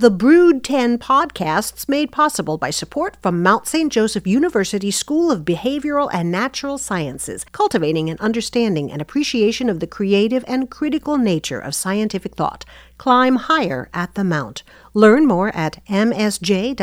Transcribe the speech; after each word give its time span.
The 0.00 0.10
Brood 0.10 0.64
10 0.64 0.96
podcasts 0.96 1.86
made 1.86 2.10
possible 2.10 2.56
by 2.56 2.70
support 2.70 3.18
from 3.20 3.42
Mount 3.42 3.66
St. 3.66 3.92
Joseph 3.92 4.26
University 4.26 4.90
School 4.90 5.30
of 5.30 5.44
Behavioral 5.44 6.08
and 6.10 6.32
Natural 6.32 6.78
Sciences, 6.78 7.44
cultivating 7.52 8.08
an 8.08 8.16
understanding 8.18 8.90
and 8.90 9.02
appreciation 9.02 9.68
of 9.68 9.78
the 9.78 9.86
creative 9.86 10.42
and 10.48 10.70
critical 10.70 11.18
nature 11.18 11.60
of 11.60 11.74
scientific 11.74 12.34
thought. 12.34 12.64
Climb 12.96 13.36
higher 13.36 13.90
at 13.92 14.14
the 14.14 14.24
Mount. 14.24 14.62
Learn 14.94 15.26
more 15.26 15.54
at 15.54 15.84
msj.edu. 15.84 16.80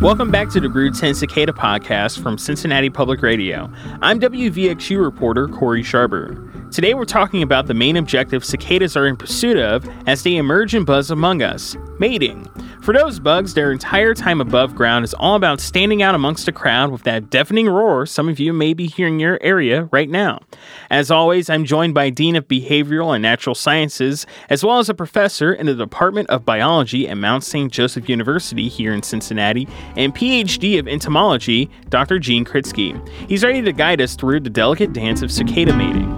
Welcome 0.00 0.30
back 0.30 0.48
to 0.52 0.60
the 0.60 0.68
Brood 0.70 0.94
10 0.94 1.14
Cicada 1.14 1.52
podcast 1.52 2.22
from 2.22 2.38
Cincinnati 2.38 2.88
Public 2.88 3.20
Radio. 3.20 3.70
I'm 4.00 4.18
WVXU 4.18 4.98
reporter 4.98 5.46
Corey 5.46 5.82
Sharber. 5.82 6.72
Today 6.72 6.94
we're 6.94 7.04
talking 7.04 7.42
about 7.42 7.66
the 7.66 7.74
main 7.74 7.98
objective 7.98 8.42
cicadas 8.42 8.96
are 8.96 9.06
in 9.06 9.18
pursuit 9.18 9.58
of 9.58 9.86
as 10.06 10.22
they 10.22 10.36
emerge 10.36 10.72
and 10.74 10.86
buzz 10.86 11.10
among 11.10 11.42
us 11.42 11.76
mating. 11.98 12.48
For 12.90 12.98
those 12.98 13.20
bugs, 13.20 13.54
their 13.54 13.70
entire 13.70 14.14
time 14.14 14.40
above 14.40 14.74
ground 14.74 15.04
is 15.04 15.14
all 15.14 15.36
about 15.36 15.60
standing 15.60 16.02
out 16.02 16.16
amongst 16.16 16.48
a 16.48 16.52
crowd 16.52 16.90
with 16.90 17.04
that 17.04 17.30
deafening 17.30 17.68
roar 17.68 18.04
some 18.04 18.28
of 18.28 18.40
you 18.40 18.52
may 18.52 18.74
be 18.74 18.88
hearing 18.88 19.14
in 19.14 19.20
your 19.20 19.38
area 19.42 19.84
right 19.92 20.08
now. 20.10 20.40
As 20.90 21.08
always, 21.08 21.48
I'm 21.48 21.64
joined 21.64 21.94
by 21.94 22.10
Dean 22.10 22.34
of 22.34 22.48
Behavioral 22.48 23.14
and 23.14 23.22
Natural 23.22 23.54
Sciences, 23.54 24.26
as 24.48 24.64
well 24.64 24.80
as 24.80 24.88
a 24.88 24.94
professor 24.94 25.52
in 25.52 25.66
the 25.66 25.74
Department 25.76 26.28
of 26.30 26.44
Biology 26.44 27.08
at 27.08 27.16
Mount 27.16 27.44
St. 27.44 27.72
Joseph 27.72 28.08
University 28.08 28.66
here 28.66 28.92
in 28.92 29.04
Cincinnati, 29.04 29.68
and 29.96 30.12
PhD 30.12 30.80
of 30.80 30.88
Entomology, 30.88 31.70
Dr. 31.90 32.18
Gene 32.18 32.44
Kritsky. 32.44 33.08
He's 33.28 33.44
ready 33.44 33.62
to 33.62 33.72
guide 33.72 34.00
us 34.00 34.16
through 34.16 34.40
the 34.40 34.50
delicate 34.50 34.92
dance 34.92 35.22
of 35.22 35.30
cicada 35.30 35.76
mating. 35.76 36.10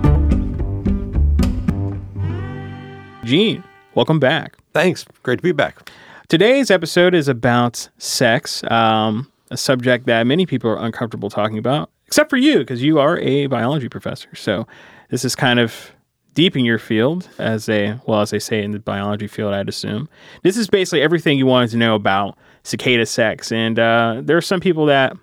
Gene, 3.27 3.62
welcome 3.95 4.19
back. 4.19 4.57
Thanks. 4.73 5.05
Great 5.23 5.36
to 5.36 5.42
be 5.42 5.53
back. 5.53 5.91
Today's 6.33 6.71
episode 6.71 7.15
is 7.15 7.29
about 7.29 7.91
sex, 7.99 8.65
um, 8.71 9.31
a 9.51 9.57
subject 9.59 10.07
that 10.07 10.27
many 10.27 10.47
people 10.47 10.71
are 10.71 10.79
uncomfortable 10.79 11.29
talking 11.29 11.59
about, 11.59 11.91
except 12.07 12.31
for 12.31 12.39
you, 12.39 12.61
because 12.61 12.83
you 12.83 12.99
are 12.99 13.19
a 13.19 13.49
biology 13.49 13.91
professor. 13.91 14.35
So 14.35 14.67
this 15.11 15.27
is 15.27 15.35
kind 15.35 15.61
of 15.61 15.93
deep 16.33 16.57
in 16.57 16.65
your 16.65 16.79
field, 16.79 17.29
as 17.37 17.67
they 17.67 17.99
well 18.07 18.23
as 18.23 18.31
they 18.31 18.39
say 18.39 18.63
in 18.63 18.71
the 18.71 18.79
biology 18.79 19.27
field, 19.27 19.53
I'd 19.53 19.69
assume. 19.69 20.09
This 20.43 20.57
is 20.57 20.71
basically 20.71 21.03
everything 21.03 21.37
you 21.37 21.45
wanted 21.45 21.69
to 21.73 21.77
know 21.77 21.95
about 21.95 22.39
cicada 22.63 23.05
sex, 23.05 23.53
and 23.53 23.79
uh, 23.79 24.23
there 24.25 24.39
are 24.39 24.41
some 24.41 24.61
people 24.61 24.87
that 24.87 25.15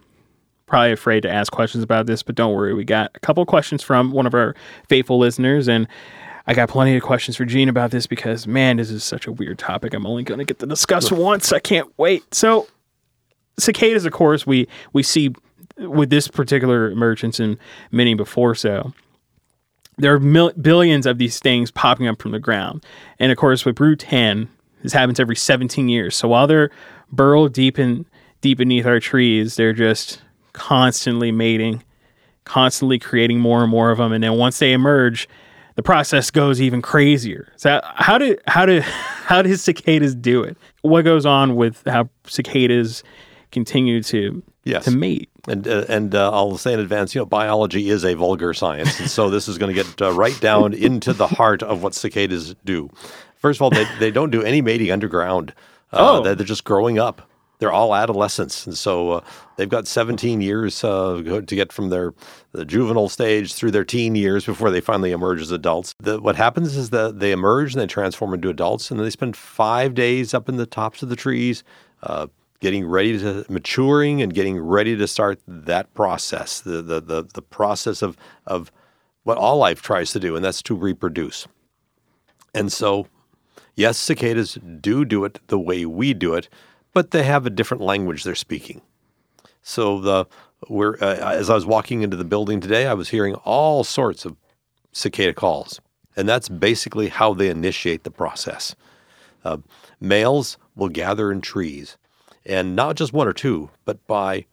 probably 0.68 0.92
afraid 0.92 1.22
to 1.22 1.32
ask 1.32 1.52
questions 1.52 1.84
about 1.84 2.06
this, 2.06 2.22
but 2.22 2.36
don't 2.36 2.54
worry, 2.54 2.76
we 2.76 2.84
got 2.84 3.10
a 3.16 3.20
couple 3.22 3.44
questions 3.48 3.82
from 3.82 4.12
one 4.12 4.28
of 4.28 4.36
our 4.36 4.56
faithful 4.88 5.18
listeners, 5.18 5.68
and 5.68 5.88
I 6.50 6.54
got 6.56 6.68
plenty 6.68 6.96
of 6.96 7.04
questions 7.04 7.38
for 7.38 7.46
Gene 7.46 7.70
about 7.70 7.92
this 7.92 8.08
because, 8.08 8.48
man, 8.48 8.78
this 8.78 8.90
is 8.90 9.04
such 9.04 9.28
a 9.28 9.32
weird 9.32 9.60
topic. 9.60 9.94
I'm 9.94 10.08
only 10.08 10.24
going 10.24 10.40
to 10.40 10.44
get 10.44 10.58
to 10.58 10.66
discuss 10.66 11.12
once. 11.12 11.54
I 11.54 11.60
can't 11.60 11.88
wait. 12.00 12.34
So, 12.34 12.68
cicadas, 13.60 14.04
of 14.04 14.14
course, 14.14 14.48
we 14.48 14.68
we 14.92 15.04
see 15.04 15.36
with 15.78 16.10
this 16.10 16.28
particular 16.28 16.90
emergence 16.90 17.40
and 17.40 17.60
many 17.92 18.16
before 18.16 18.56
so. 18.56 18.94
There 20.00 20.12
are 20.16 20.20
mil- 20.20 20.54
billions 20.54 21.06
of 21.06 21.20
these 21.20 21.38
things 21.38 21.70
popping 21.70 22.08
up 22.08 22.20
from 22.20 22.32
the 22.32 22.40
ground, 22.40 22.84
and 23.20 23.32
of 23.32 23.38
course, 23.38 23.64
with 23.64 23.76
Brood 23.76 24.00
10, 24.00 24.50
this 24.82 24.94
happens 24.94 25.20
every 25.20 25.36
17 25.36 25.88
years. 25.88 26.16
So 26.16 26.30
while 26.30 26.48
they're 26.48 26.72
burrowed 27.12 27.54
deep 27.54 27.78
in 27.78 28.08
deep 28.42 28.58
beneath 28.58 28.88
our 28.88 29.00
trees, 29.00 29.56
they're 29.56 29.72
just 29.72 30.24
constantly 30.54 31.32
mating, 31.32 31.84
constantly 32.44 32.98
creating 32.98 33.40
more 33.40 33.62
and 33.62 33.70
more 33.70 33.92
of 33.92 34.00
them, 34.00 34.12
and 34.12 34.24
then 34.24 34.34
once 34.34 34.58
they 34.58 34.74
emerge 34.74 35.30
the 35.80 35.84
process 35.84 36.30
goes 36.30 36.60
even 36.60 36.82
crazier. 36.82 37.54
So 37.56 37.80
how 37.86 38.18
do 38.18 38.36
how 38.48 38.66
do 38.66 38.82
how 38.84 39.42
do 39.42 39.56
cicadas 39.56 40.14
do 40.14 40.44
it? 40.44 40.58
What 40.82 41.04
goes 41.04 41.26
on 41.26 41.56
with 41.56 41.82
how 41.86 42.10
cicadas 42.28 43.02
continue 43.54 44.04
to 44.04 44.44
yes. 44.66 44.84
to 44.84 44.92
mate? 44.92 45.30
And 45.48 45.66
uh, 45.66 45.86
and 45.88 46.14
uh, 46.14 46.32
I'll 46.34 46.58
say 46.58 46.74
in 46.74 46.82
advance, 46.82 47.16
you 47.16 47.22
know, 47.22 47.26
biology 47.26 47.90
is 47.90 48.04
a 48.04 48.14
vulgar 48.14 48.54
science, 48.54 49.00
and 49.00 49.10
so 49.10 49.30
this 49.30 49.48
is 49.48 49.58
going 49.58 49.74
to 49.74 49.84
get 49.84 50.02
uh, 50.02 50.12
right 50.12 50.38
down 50.42 50.74
into 50.88 51.14
the 51.14 51.28
heart 51.28 51.64
of 51.64 51.82
what 51.82 51.94
cicadas 51.94 52.56
do. 52.66 52.90
First 53.38 53.60
of 53.60 53.62
all, 53.62 53.70
they 53.70 53.88
they 54.00 54.12
don't 54.12 54.32
do 54.32 54.44
any 54.44 54.62
mating 54.62 54.92
underground. 54.92 55.54
Uh, 55.94 56.20
oh, 56.20 56.24
they're, 56.24 56.36
they're 56.36 56.46
just 56.46 56.66
growing 56.66 57.00
up 57.00 57.29
they're 57.60 57.72
all 57.72 57.94
adolescents, 57.94 58.66
and 58.66 58.78
so 58.78 59.12
uh, 59.12 59.22
they've 59.58 59.70
got 59.70 59.86
17 59.86 60.40
years 60.40 60.82
uh, 60.84 61.22
to 61.46 61.56
get 61.56 61.72
from 61.72 61.90
their 61.90 62.14
the 62.54 62.66
juvenile 62.66 63.10
stage 63.10 63.54
through 63.54 63.72
their 63.72 63.84
teen 63.84 64.16
years 64.16 64.46
before 64.46 64.72
they 64.72 64.80
finally 64.80 65.12
emerge 65.12 65.42
as 65.42 65.52
adults. 65.52 65.94
The, 66.00 66.20
what 66.22 66.38
happens 66.38 66.78
is 66.78 66.90
that 66.92 67.20
they 67.20 67.32
emerge 67.32 67.74
and 67.74 67.82
they 67.82 67.88
transform 67.88 68.34
into 68.34 68.50
adults, 68.50 68.90
and 68.90 69.00
they 69.00 69.10
spend 69.10 69.36
five 69.36 69.94
days 69.94 70.34
up 70.34 70.48
in 70.48 70.56
the 70.56 70.66
tops 70.66 71.04
of 71.04 71.10
the 71.10 71.16
trees. 71.16 71.64
Uh, 72.02 72.28
getting 72.62 72.86
ready 72.86 73.18
to 73.18 73.46
maturing 73.50 74.22
and 74.22 74.34
getting 74.34 74.60
ready 74.60 74.96
to 74.96 75.08
start 75.08 75.40
that 75.48 75.94
process, 75.94 76.62
the 76.62 76.82
the 76.82 77.02
the, 77.02 77.24
the 77.34 77.42
process 77.42 78.02
of 78.02 78.18
of 78.48 78.72
what 79.24 79.38
all 79.38 79.58
life 79.58 79.82
tries 79.82 80.12
to 80.14 80.20
do, 80.20 80.36
and 80.36 80.44
that's 80.44 80.62
to 80.64 80.76
reproduce. 80.76 81.48
And 82.56 82.72
so, 82.72 83.08
yes, 83.76 83.98
cicadas 83.98 84.58
do 84.82 85.06
do 85.06 85.26
it 85.26 85.40
the 85.48 85.60
way 85.60 85.86
we 85.86 86.14
do 86.14 86.34
it, 86.34 86.50
but 86.94 87.12
they 87.12 87.24
have 87.24 87.46
a 87.46 87.50
different 87.50 87.84
language 87.84 88.24
they're 88.24 88.36
speaking. 88.36 88.82
So 89.62 90.00
the 90.00 90.28
we're, 90.68 90.96
uh, 90.96 91.16
as 91.16 91.50
I 91.50 91.56
was 91.56 91.66
walking 91.66 92.02
into 92.02 92.18
the 92.18 92.26
building 92.26 92.60
today, 92.60 92.86
I 92.88 92.94
was 92.94 93.10
hearing 93.10 93.36
all 93.36 93.84
sorts 93.84 94.26
of 94.26 94.36
cicada 94.92 95.34
calls, 95.34 95.80
and 96.18 96.28
that's 96.28 96.50
basically 96.50 97.08
how 97.10 97.34
they 97.34 97.50
initiate 97.50 98.04
the 98.04 98.12
process. 98.12 98.76
Uh, 99.46 99.58
males 100.02 100.58
will 100.76 100.90
gather 100.90 101.32
in 101.32 101.40
trees, 101.40 101.98
and 102.46 102.76
not 102.76 102.98
just 102.98 103.14
one 103.14 103.28
or 103.28 103.34
two, 103.34 103.70
but 103.86 104.06
by 104.06 104.46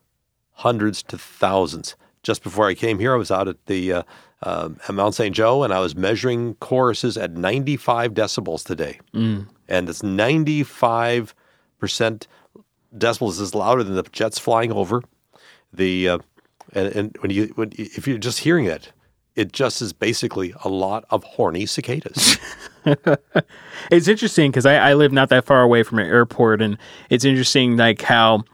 hundreds 0.53 1.03
to 1.05 1.19
thousands. 1.19 1.97
Just 2.23 2.43
before 2.43 2.67
I 2.67 2.75
came 2.75 2.99
here, 2.99 3.15
I 3.15 3.19
was 3.19 3.31
out 3.31 3.49
at 3.49 3.67
the 3.67 3.93
uh, 3.93 4.03
uh, 4.43 4.69
at 4.89 4.95
Mount 4.95 5.15
St. 5.15 5.35
Joe, 5.35 5.65
and 5.65 5.73
I 5.73 5.81
was 5.81 5.97
measuring 5.97 6.55
choruses 6.57 7.17
at 7.17 7.33
95 7.33 8.13
decibels 8.15 8.65
today, 8.65 9.01
mm. 9.13 9.47
and 9.69 9.89
it's 9.89 10.03
95 10.03 11.35
percent 11.79 12.27
decibels 12.97 13.41
is 13.41 13.55
louder 13.55 13.85
than 13.85 13.95
the 13.95 14.03
jets 14.05 14.39
flying 14.39 14.73
over. 14.73 15.03
The 15.73 16.09
uh, 16.09 16.19
and, 16.73 16.89
and 16.95 17.17
when 17.21 17.31
you 17.31 17.53
when 17.55 17.73
if 17.77 18.07
you're 18.07 18.19
just 18.19 18.41
hearing 18.41 18.67
it, 18.67 18.93
it 19.35 19.53
just 19.53 19.83
is 19.83 19.93
basically 19.93 20.55
a 20.65 20.69
lot 20.69 21.05
of 21.11 21.23
horny 21.25 21.67
cicadas. 21.67 22.39
it's 23.91 24.09
interesting 24.09 24.51
because 24.51 24.67
I, 24.67 24.77
I 24.77 24.95
live 24.95 25.13
not 25.13 25.29
that 25.29 25.45
far 25.45 25.63
away 25.63 25.83
from 25.83 25.99
an 25.99 26.07
airport, 26.07 26.63
and 26.63 26.79
it's 27.11 27.25
interesting 27.25 27.77
like 27.77 28.03
how 28.03 28.45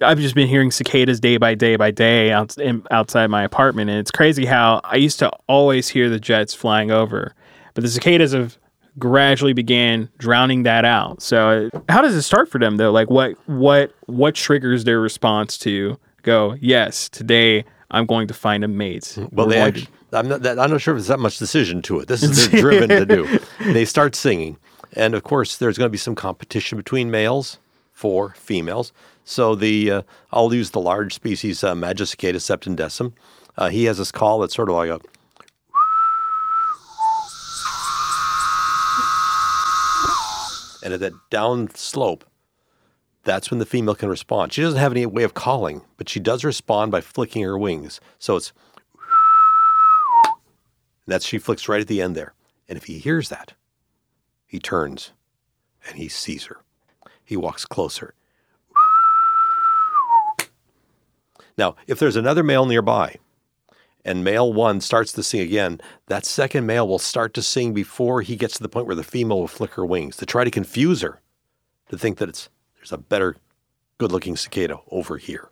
I've 0.00 0.18
just 0.18 0.34
been 0.34 0.48
hearing 0.48 0.70
cicadas 0.70 1.20
day 1.20 1.36
by 1.36 1.54
day 1.54 1.76
by 1.76 1.90
day 1.90 2.32
out, 2.32 2.56
in, 2.58 2.84
outside 2.90 3.28
my 3.28 3.42
apartment, 3.44 3.90
and 3.90 3.98
it's 3.98 4.10
crazy 4.10 4.44
how 4.44 4.80
I 4.84 4.96
used 4.96 5.18
to 5.20 5.30
always 5.48 5.88
hear 5.88 6.08
the 6.08 6.20
jets 6.20 6.54
flying 6.54 6.90
over, 6.90 7.34
but 7.74 7.82
the 7.82 7.90
cicadas 7.90 8.32
have 8.32 8.58
gradually 8.98 9.52
began 9.52 10.08
drowning 10.18 10.64
that 10.64 10.84
out. 10.84 11.22
So 11.22 11.70
how 11.88 12.02
does 12.02 12.14
it 12.14 12.22
start 12.22 12.50
for 12.50 12.58
them 12.58 12.76
though? 12.76 12.90
Like 12.90 13.10
what 13.10 13.36
what 13.46 13.94
what 14.06 14.34
triggers 14.34 14.84
their 14.84 15.00
response 15.00 15.58
to 15.58 15.98
go, 16.22 16.56
yes, 16.60 17.08
today 17.08 17.64
I'm 17.90 18.06
going 18.06 18.28
to 18.28 18.34
find 18.34 18.64
a 18.64 18.68
mate. 18.68 19.18
Well, 19.32 19.46
they 19.46 19.58
actually, 19.58 19.88
I'm 20.12 20.28
not 20.28 20.46
I'm 20.46 20.70
not 20.70 20.80
sure 20.80 20.94
if 20.94 20.98
there's 20.98 21.08
that 21.08 21.20
much 21.20 21.38
decision 21.38 21.82
to 21.82 22.00
it. 22.00 22.08
This 22.08 22.22
is 22.22 22.50
they're 22.50 22.60
driven 22.60 22.88
to 22.88 23.06
do. 23.06 23.38
They 23.72 23.84
start 23.84 24.16
singing. 24.16 24.58
And 24.94 25.14
of 25.14 25.22
course, 25.22 25.56
there's 25.56 25.78
going 25.78 25.86
to 25.86 25.92
be 25.92 25.98
some 25.98 26.14
competition 26.14 26.76
between 26.76 27.10
males 27.10 27.58
for 27.92 28.30
females. 28.30 28.92
So 29.24 29.54
the 29.54 29.90
uh, 29.90 30.02
I'll 30.32 30.52
use 30.52 30.70
the 30.70 30.80
large 30.80 31.14
species 31.14 31.62
uh, 31.62 31.74
Magicicada 31.74 32.36
septendecim. 32.36 33.12
Uh, 33.56 33.68
he 33.68 33.84
has 33.84 33.98
this 33.98 34.10
call 34.10 34.40
that's 34.40 34.54
sort 34.54 34.68
of 34.68 34.74
like 34.74 34.90
a 34.90 35.00
and 40.82 40.94
at 40.94 41.00
that 41.00 41.12
down 41.30 41.68
slope, 41.74 42.24
that's 43.24 43.50
when 43.50 43.58
the 43.58 43.66
female 43.66 43.94
can 43.94 44.08
respond. 44.08 44.52
She 44.52 44.62
doesn't 44.62 44.80
have 44.80 44.92
any 44.92 45.06
way 45.06 45.22
of 45.22 45.34
calling, 45.34 45.82
but 45.96 46.08
she 46.08 46.20
does 46.20 46.44
respond 46.44 46.90
by 46.90 47.00
flicking 47.00 47.42
her 47.42 47.56
wings. 47.56 48.00
So 48.18 48.36
it's 48.36 48.52
that's 51.06 51.26
she 51.26 51.38
flicks 51.38 51.68
right 51.68 51.80
at 51.80 51.88
the 51.88 52.00
end 52.00 52.14
there. 52.14 52.34
And 52.68 52.76
if 52.76 52.84
he 52.84 52.98
hears 52.98 53.28
that, 53.28 53.54
he 54.46 54.58
turns 54.58 55.12
and 55.86 55.96
he 55.96 56.08
sees 56.08 56.44
her. 56.44 56.58
He 57.24 57.36
walks 57.36 57.64
closer. 57.64 58.14
Now, 61.58 61.76
if 61.86 61.98
there's 61.98 62.16
another 62.16 62.42
male 62.42 62.66
nearby, 62.66 63.16
and 64.04 64.24
male 64.24 64.52
one 64.52 64.80
starts 64.80 65.12
to 65.12 65.22
sing 65.22 65.40
again, 65.40 65.80
that 66.06 66.24
second 66.24 66.66
male 66.66 66.86
will 66.86 66.98
start 66.98 67.34
to 67.34 67.42
sing 67.42 67.72
before 67.72 68.22
he 68.22 68.36
gets 68.36 68.56
to 68.56 68.62
the 68.62 68.68
point 68.68 68.86
where 68.86 68.96
the 68.96 69.04
female 69.04 69.40
will 69.40 69.48
flick 69.48 69.74
her 69.74 69.86
wings 69.86 70.16
to 70.16 70.26
try 70.26 70.44
to 70.44 70.50
confuse 70.50 71.02
her, 71.02 71.20
to 71.88 71.98
think 71.98 72.18
that 72.18 72.28
it's 72.28 72.48
there's 72.76 72.92
a 72.92 72.98
better, 72.98 73.36
good-looking 73.98 74.34
cicada 74.34 74.78
over 74.90 75.16
here. 75.16 75.50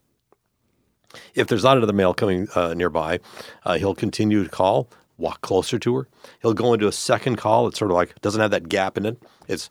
If 1.35 1.47
there's 1.47 1.62
not 1.62 1.76
another 1.76 1.93
male 1.93 2.14
coming 2.14 2.49
uh, 2.56 2.75
nearby, 2.75 3.20
uh, 3.64 3.79
he'll 3.79 3.94
continue 3.94 4.43
to 4.43 4.50
call, 4.50 4.88
walk 5.17 5.41
closer 5.43 5.79
to 5.79 5.97
her. 5.97 6.08
He'll 6.43 6.55
go 6.55 6.73
into 6.73 6.88
a 6.88 6.93
second 6.93 7.37
call. 7.37 7.69
It's 7.69 7.79
sort 7.79 7.93
of 7.93 7.97
like 7.97 8.20
doesn't 8.20 8.41
have 8.41 8.50
that 8.50 8.69
gap 8.69 8.99
in 8.99 9.06
it. 9.06 9.23
It's 9.47 9.70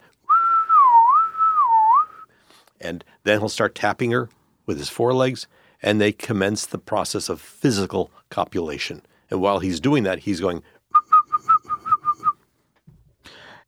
and 2.79 3.03
then 3.23 3.39
he'll 3.39 3.49
start 3.49 3.75
tapping 3.75 4.11
her 4.11 4.29
with 4.65 4.77
his 4.77 4.89
forelegs, 4.89 5.47
and 5.81 5.99
they 5.99 6.11
commence 6.11 6.65
the 6.65 6.77
process 6.77 7.29
of 7.29 7.41
physical 7.41 8.11
copulation. 8.29 9.01
And 9.29 9.41
while 9.41 9.59
he's 9.59 9.79
doing 9.79 10.03
that, 10.03 10.19
he's 10.19 10.39
going. 10.39 10.63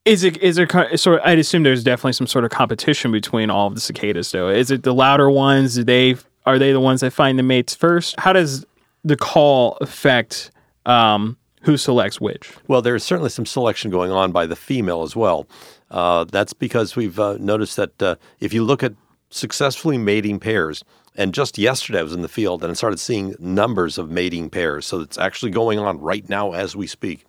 Is 0.04 0.24
it 0.24 0.36
is 0.38 0.56
there? 0.56 0.66
Of, 0.66 1.20
I'd 1.24 1.38
assume 1.38 1.62
there's 1.62 1.84
definitely 1.84 2.14
some 2.14 2.26
sort 2.26 2.44
of 2.44 2.50
competition 2.50 3.12
between 3.12 3.50
all 3.50 3.68
of 3.68 3.74
the 3.74 3.80
cicadas, 3.80 4.32
though. 4.32 4.48
Is 4.48 4.70
it 4.70 4.82
the 4.82 4.92
louder 4.92 5.30
ones? 5.30 5.76
Do 5.76 5.84
they 5.84 6.16
are 6.44 6.58
they 6.58 6.72
the 6.72 6.80
ones 6.80 7.00
that 7.02 7.12
find 7.12 7.38
the 7.38 7.44
mates 7.44 7.74
first? 7.74 8.18
How 8.18 8.32
does 8.32 8.66
the 9.04 9.16
call 9.16 9.78
affect 9.80 10.50
um, 10.86 11.36
who 11.62 11.76
selects 11.76 12.20
which? 12.20 12.52
Well, 12.66 12.82
there's 12.82 13.04
certainly 13.04 13.30
some 13.30 13.46
selection 13.46 13.90
going 13.90 14.10
on 14.10 14.32
by 14.32 14.46
the 14.46 14.56
female 14.56 15.02
as 15.02 15.14
well. 15.14 15.46
Uh, 15.90 16.24
that's 16.24 16.52
because 16.52 16.96
we've 16.96 17.20
uh, 17.20 17.36
noticed 17.38 17.76
that 17.76 18.02
uh, 18.02 18.16
if 18.40 18.52
you 18.52 18.64
look 18.64 18.82
at 18.82 18.94
successfully 19.30 19.98
mating 19.98 20.40
pairs, 20.40 20.82
and 21.14 21.34
just 21.34 21.58
yesterday 21.58 22.00
I 22.00 22.02
was 22.02 22.14
in 22.14 22.22
the 22.22 22.28
field 22.28 22.62
and 22.62 22.70
I 22.70 22.74
started 22.74 22.98
seeing 22.98 23.34
numbers 23.38 23.98
of 23.98 24.10
mating 24.10 24.50
pairs. 24.50 24.86
So 24.86 25.00
it's 25.00 25.18
actually 25.18 25.50
going 25.50 25.78
on 25.78 25.98
right 25.98 26.26
now 26.28 26.52
as 26.52 26.74
we 26.74 26.86
speak. 26.86 27.24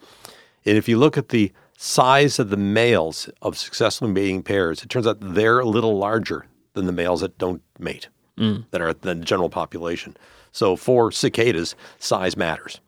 And 0.65 0.77
if 0.77 0.88
you 0.88 0.97
look 0.97 1.18
at 1.18 1.30
the 1.30 1.51
size 1.77 2.39
of 2.39 2.50
the 2.50 2.57
males 2.57 3.30
of 3.41 3.57
successfully 3.57 4.12
mating 4.12 4.44
pairs, 4.44 4.81
it 4.81 4.89
turns 4.89 5.06
out 5.06 5.18
they're 5.19 5.59
a 5.59 5.65
little 5.65 5.97
larger 5.97 6.45
than 6.74 6.85
the 6.85 6.94
males 6.94 7.21
that 7.21 7.38
don't 7.38 7.62
mate, 7.77 8.07
mm. 8.38 8.65
that 8.71 8.81
are 8.81 8.94
the 8.94 9.15
general 9.15 9.50
population. 9.50 10.15
So 10.51 10.75
for 10.75 11.12
cicadas, 11.12 11.75
size 12.00 12.38
matters. 12.38 12.80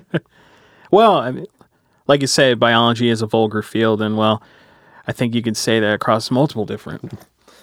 well, 0.90 1.16
I 1.16 1.30
mean, 1.30 1.46
like 2.06 2.20
you 2.20 2.26
say, 2.26 2.54
biology 2.54 3.08
is 3.08 3.22
a 3.22 3.26
vulgar 3.26 3.62
field, 3.62 4.02
and 4.02 4.16
well, 4.16 4.42
I 5.06 5.12
think 5.12 5.34
you 5.34 5.42
can 5.42 5.54
say 5.54 5.80
that 5.80 5.94
across 5.94 6.30
multiple 6.30 6.66
different 6.66 7.12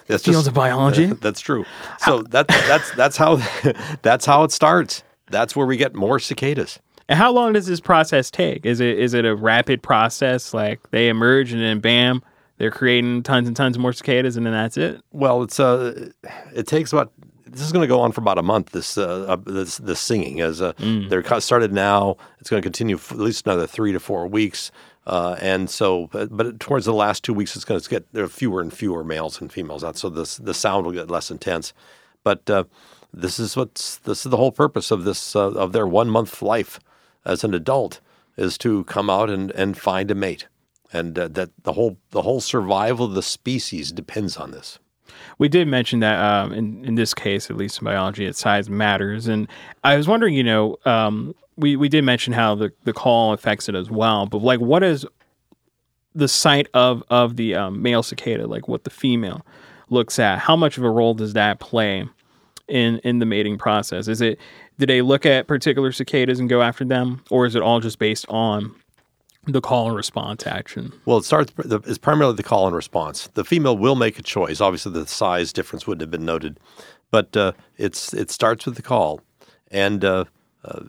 that's 0.07 0.23
fields 0.23 0.39
just, 0.39 0.47
of 0.49 0.53
biology. 0.53 1.05
That's 1.21 1.39
true. 1.39 1.65
So 1.99 2.23
that 2.23 2.47
that's 2.47 2.91
that's 2.95 3.17
how 3.17 3.35
that's 4.01 4.25
how 4.25 4.43
it 4.43 4.51
starts. 4.51 5.03
That's 5.29 5.55
where 5.55 5.65
we 5.65 5.77
get 5.77 5.95
more 5.95 6.19
cicadas. 6.19 6.79
And 7.09 7.17
how 7.17 7.31
long 7.31 7.53
does 7.53 7.67
this 7.67 7.79
process 7.79 8.31
take? 8.31 8.65
Is 8.65 8.79
it 8.79 8.97
is 8.97 9.13
it 9.13 9.25
a 9.25 9.35
rapid 9.35 9.83
process? 9.83 10.53
Like 10.53 10.89
they 10.91 11.09
emerge 11.09 11.53
and 11.53 11.61
then 11.61 11.79
bam, 11.79 12.21
they're 12.57 12.71
creating 12.71 13.23
tons 13.23 13.47
and 13.47 13.55
tons 13.55 13.77
more 13.77 13.93
cicadas, 13.93 14.37
and 14.37 14.45
then 14.45 14.53
that's 14.53 14.77
it. 14.77 15.01
Well, 15.11 15.43
it's 15.43 15.59
uh, 15.59 16.09
it 16.53 16.67
takes 16.67 16.91
about 16.91 17.11
this 17.49 17.61
is 17.61 17.71
going 17.71 17.83
to 17.83 17.87
go 17.87 17.99
on 17.99 18.11
for 18.11 18.21
about 18.21 18.37
a 18.37 18.43
month. 18.43 18.71
This 18.71 18.97
uh, 18.97 19.25
uh 19.27 19.37
this 19.45 19.77
this 19.77 19.99
singing 19.99 20.41
as 20.41 20.61
uh, 20.61 20.73
mm. 20.73 21.09
they're 21.09 21.23
started 21.39 21.73
now. 21.73 22.17
It's 22.39 22.49
going 22.49 22.61
to 22.61 22.65
continue 22.65 22.97
for 22.97 23.15
at 23.15 23.21
least 23.21 23.45
another 23.45 23.67
three 23.67 23.91
to 23.91 23.99
four 23.99 24.27
weeks. 24.27 24.71
Uh, 25.05 25.37
and 25.39 25.69
so, 25.69 26.07
but, 26.07 26.35
but, 26.35 26.59
towards 26.59 26.85
the 26.85 26.93
last 26.93 27.23
two 27.23 27.33
weeks, 27.33 27.55
it's 27.55 27.63
going 27.63 27.79
to 27.79 27.89
get 27.89 28.11
there 28.11 28.25
are 28.25 28.27
fewer 28.27 28.59
and 28.59 28.73
fewer 28.73 29.05
males 29.05 29.39
and 29.39 29.53
females 29.53 29.81
out, 29.81 29.97
so 29.97 30.09
this 30.09 30.35
the 30.35 30.53
sound 30.53 30.85
will 30.85 30.93
get 30.93 31.09
less 31.09 31.31
intense. 31.31 31.73
But 32.23 32.49
uh, 32.49 32.65
this 33.13 33.39
is 33.39 33.55
what's 33.55 33.97
this 33.99 34.25
is 34.25 34.29
the 34.29 34.37
whole 34.37 34.51
purpose 34.51 34.91
of 34.91 35.05
this 35.05 35.35
uh, 35.35 35.51
of 35.51 35.71
their 35.71 35.87
one 35.87 36.09
month 36.09 36.41
life 36.41 36.79
as 37.25 37.43
an 37.45 37.53
adult 37.53 38.01
is 38.35 38.57
to 38.59 38.83
come 38.83 39.09
out 39.09 39.29
and, 39.29 39.51
and 39.51 39.77
find 39.77 40.11
a 40.11 40.15
mate, 40.15 40.47
and 40.91 41.17
uh, 41.17 41.27
that 41.29 41.51
the 41.63 41.73
whole 41.73 41.97
the 42.11 42.23
whole 42.23 42.41
survival 42.41 43.05
of 43.05 43.13
the 43.13 43.23
species 43.23 43.93
depends 43.93 44.35
on 44.35 44.51
this. 44.51 44.77
We 45.37 45.49
did 45.49 45.67
mention 45.67 45.99
that 45.99 46.19
um, 46.19 46.51
in 46.53 46.85
in 46.85 46.95
this 46.95 47.13
case, 47.13 47.49
at 47.49 47.57
least 47.57 47.79
in 47.79 47.85
biology, 47.85 48.25
its 48.25 48.39
size 48.39 48.69
matters, 48.69 49.27
and 49.27 49.47
I 49.83 49.97
was 49.97 50.07
wondering, 50.07 50.33
you 50.33 50.43
know. 50.43 50.77
Um, 50.85 51.35
we, 51.59 51.75
we 51.75 51.89
did 51.89 52.03
mention 52.03 52.33
how 52.33 52.53
the, 52.53 52.71
the 52.83 52.93
call 52.93 53.33
affects 53.33 53.67
it 53.67 53.73
as 53.73 53.89
well, 53.89 54.27
but 54.27 54.43
like 54.43 54.59
what 54.59 54.83
is 54.83 55.07
the 56.13 56.27
sight 56.27 56.67
of 56.73 57.03
of 57.09 57.35
the 57.35 57.55
um, 57.55 57.81
male 57.81 58.03
cicada, 58.03 58.47
like 58.47 58.67
what 58.67 58.83
the 58.83 58.89
female 58.89 59.45
looks 59.89 60.19
at? 60.19 60.39
How 60.39 60.55
much 60.55 60.77
of 60.77 60.83
a 60.83 60.89
role 60.89 61.13
does 61.13 61.33
that 61.33 61.59
play 61.59 62.07
in 62.67 62.99
in 62.99 63.19
the 63.19 63.25
mating 63.25 63.57
process? 63.57 64.07
Is 64.07 64.21
it 64.21 64.39
do 64.79 64.85
they 64.85 65.01
look 65.01 65.25
at 65.25 65.47
particular 65.47 65.91
cicadas 65.91 66.39
and 66.39 66.49
go 66.49 66.61
after 66.61 66.83
them, 66.85 67.23
or 67.29 67.45
is 67.45 67.55
it 67.55 67.61
all 67.61 67.79
just 67.79 67.99
based 67.99 68.25
on 68.29 68.75
the 69.53 69.61
call 69.61 69.87
and 69.87 69.95
response 69.95 70.45
action? 70.45 70.93
Well, 71.05 71.17
it 71.17 71.25
starts. 71.25 71.53
It's 71.57 71.97
primarily 71.97 72.35
the 72.35 72.43
call 72.43 72.67
and 72.67 72.75
response. 72.75 73.27
The 73.33 73.45
female 73.45 73.77
will 73.77 73.95
make 73.95 74.19
a 74.19 74.23
choice. 74.23 74.61
Obviously, 74.61 74.91
the 74.91 75.07
size 75.07 75.53
difference 75.53 75.87
wouldn't 75.87 76.01
have 76.01 76.11
been 76.11 76.25
noted, 76.25 76.59
but 77.11 77.35
uh, 77.35 77.53
it's 77.77 78.13
it 78.13 78.31
starts 78.31 78.65
with 78.65 78.75
the 78.75 78.81
call, 78.81 79.21
and 79.71 80.03
uh, 80.03 80.25
uh, 80.63 80.81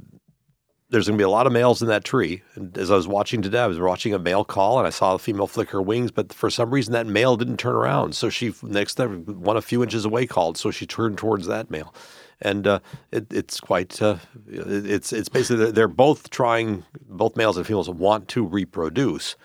there's 0.90 1.06
going 1.06 1.19
to 1.19 1.23
be 1.23 1.26
a 1.26 1.31
lot 1.31 1.46
of 1.46 1.52
males 1.52 1.82
in 1.82 1.88
that 1.88 2.05
tree. 2.05 2.43
And 2.55 2.76
as 2.79 2.90
I 2.90 2.96
was 2.96 3.06
watching 3.06 3.43
today, 3.43 3.61
I 3.61 3.67
was 3.67 3.79
watching 3.79 4.14
a 4.14 4.19
male 4.19 4.44
call 4.44 4.79
and 4.79 4.87
I 4.87 4.90
saw 4.90 5.12
the 5.12 5.19
female 5.19 5.46
flick 5.46 5.70
her 5.70 5.82
wings, 5.82 6.11
but 6.11 6.32
for 6.32 6.49
some 6.49 6.70
reason 6.70 6.93
that 6.94 7.06
male 7.06 7.37
didn't 7.37 7.58
turn 7.58 7.75
around. 7.75 8.14
So 8.14 8.31
she 8.31 8.55
next 8.62 8.94
time 8.94 9.25
one 9.25 9.56
a 9.56 9.62
few 9.62 9.82
inches 9.82 10.05
away 10.05 10.26
called, 10.26 10.56
so 10.56 10.70
she 10.70 10.87
turned 10.87 11.19
towards 11.19 11.46
that 11.46 11.70
male, 11.70 11.94
and 12.40 12.67
uh, 12.67 12.81
it, 13.12 13.26
it's 13.31 13.61
quite 13.61 14.00
uh, 14.00 14.17
it's 14.46 15.12
it's 15.12 15.29
basically 15.29 15.64
they're, 15.64 15.73
they're, 15.73 15.88
both 15.88 16.31
trying 16.31 16.85
both 17.08 17.37
males 17.37 17.58
and 17.58 17.67
females 17.67 17.91
want 17.91 18.29
to 18.29 18.46
reproduce, 18.46 19.37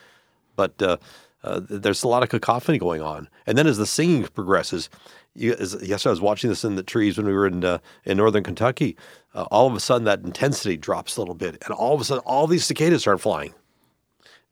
but 0.56 0.82
uh, 0.82 0.98
uh 1.44 1.60
there's 1.70 2.04
a 2.04 2.08
lot 2.08 2.24
of 2.24 2.30
cacophony 2.30 2.78
going 2.78 3.02
on, 3.02 3.28
and 3.46 3.58
then 3.58 3.68
as 3.68 3.78
the 3.78 3.86
singing 3.86 4.26
progresses, 4.28 4.90
you, 5.36 5.54
as, 5.54 5.74
yesterday 5.82 6.10
I 6.10 6.12
was 6.12 6.22
watching 6.22 6.50
this 6.50 6.64
in 6.64 6.76
the 6.76 6.84
trees 6.84 7.18
when 7.18 7.26
we 7.26 7.34
were 7.34 7.48
in 7.48 7.64
uh, 7.64 7.80
in 8.06 8.18
northern 8.18 8.44
Kentucky. 8.44 8.96
Uh, 9.34 9.44
all 9.52 9.68
of 9.68 9.74
a 9.74 9.80
sudden, 9.80 10.06
that 10.06 10.22
intensity 10.22 10.78
drops 10.78 11.18
a 11.18 11.22
little 11.22 11.36
bit, 11.36 11.58
and 11.66 11.74
all 11.74 11.96
of 11.96 12.02
a 12.02 12.04
sudden, 12.04 12.24
all 12.26 12.48
these 12.48 12.66
cicadas 12.66 13.02
start 13.02 13.20
flying 13.20 13.54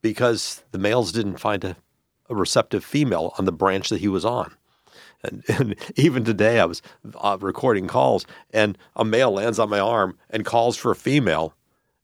because 0.02 0.64
the 0.72 0.80
males 0.80 1.12
didn't 1.12 1.38
find 1.38 1.64
a, 1.64 1.76
a 2.30 2.36
receptive 2.36 2.84
female 2.84 3.34
on 3.38 3.46
the 3.46 3.52
branch 3.52 3.90
that 3.90 4.02
he 4.02 4.08
was 4.08 4.26
on. 4.26 4.56
And, 5.24 5.44
and 5.48 5.76
even 5.96 6.24
today, 6.24 6.60
I 6.60 6.66
was 6.66 6.82
uh, 7.16 7.38
recording 7.40 7.88
calls, 7.88 8.26
and 8.52 8.78
a 8.96 9.06
male 9.06 9.32
lands 9.32 9.60
on 9.60 9.70
my 9.70 9.80
arm 9.80 10.18
and 10.30 10.46
calls 10.46 10.78
for 10.78 10.92
a 10.92 10.96
female. 10.96 11.54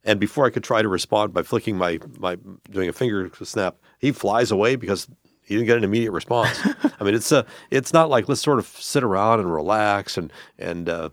And 0.04 0.20
before 0.20 0.46
I 0.46 0.52
could 0.52 0.64
try 0.64 0.82
to 0.82 0.88
respond 0.88 1.34
by 1.34 1.44
flicking 1.44 1.78
my, 1.78 2.00
my 2.18 2.38
doing 2.70 2.88
a 2.88 2.94
finger 2.94 3.30
snap, 3.44 3.76
he 4.00 4.14
flies 4.14 4.52
away 4.52 4.78
because 4.78 5.08
he 5.48 5.56
didn't 5.56 5.68
get 5.68 5.78
an 5.78 5.86
immediate 5.86 6.12
response. 6.12 6.60
I 7.00 7.04
mean, 7.06 7.16
it's 7.16 7.32
a, 7.32 7.46
it's 7.72 7.94
not 7.94 8.10
like 8.10 8.28
let's 8.28 8.42
sort 8.42 8.60
of 8.60 8.68
sit 8.68 9.02
around 9.02 9.40
and 9.40 9.52
relax 9.52 10.18
and 10.18 10.32
and 10.60 10.90
uh, 10.90 11.10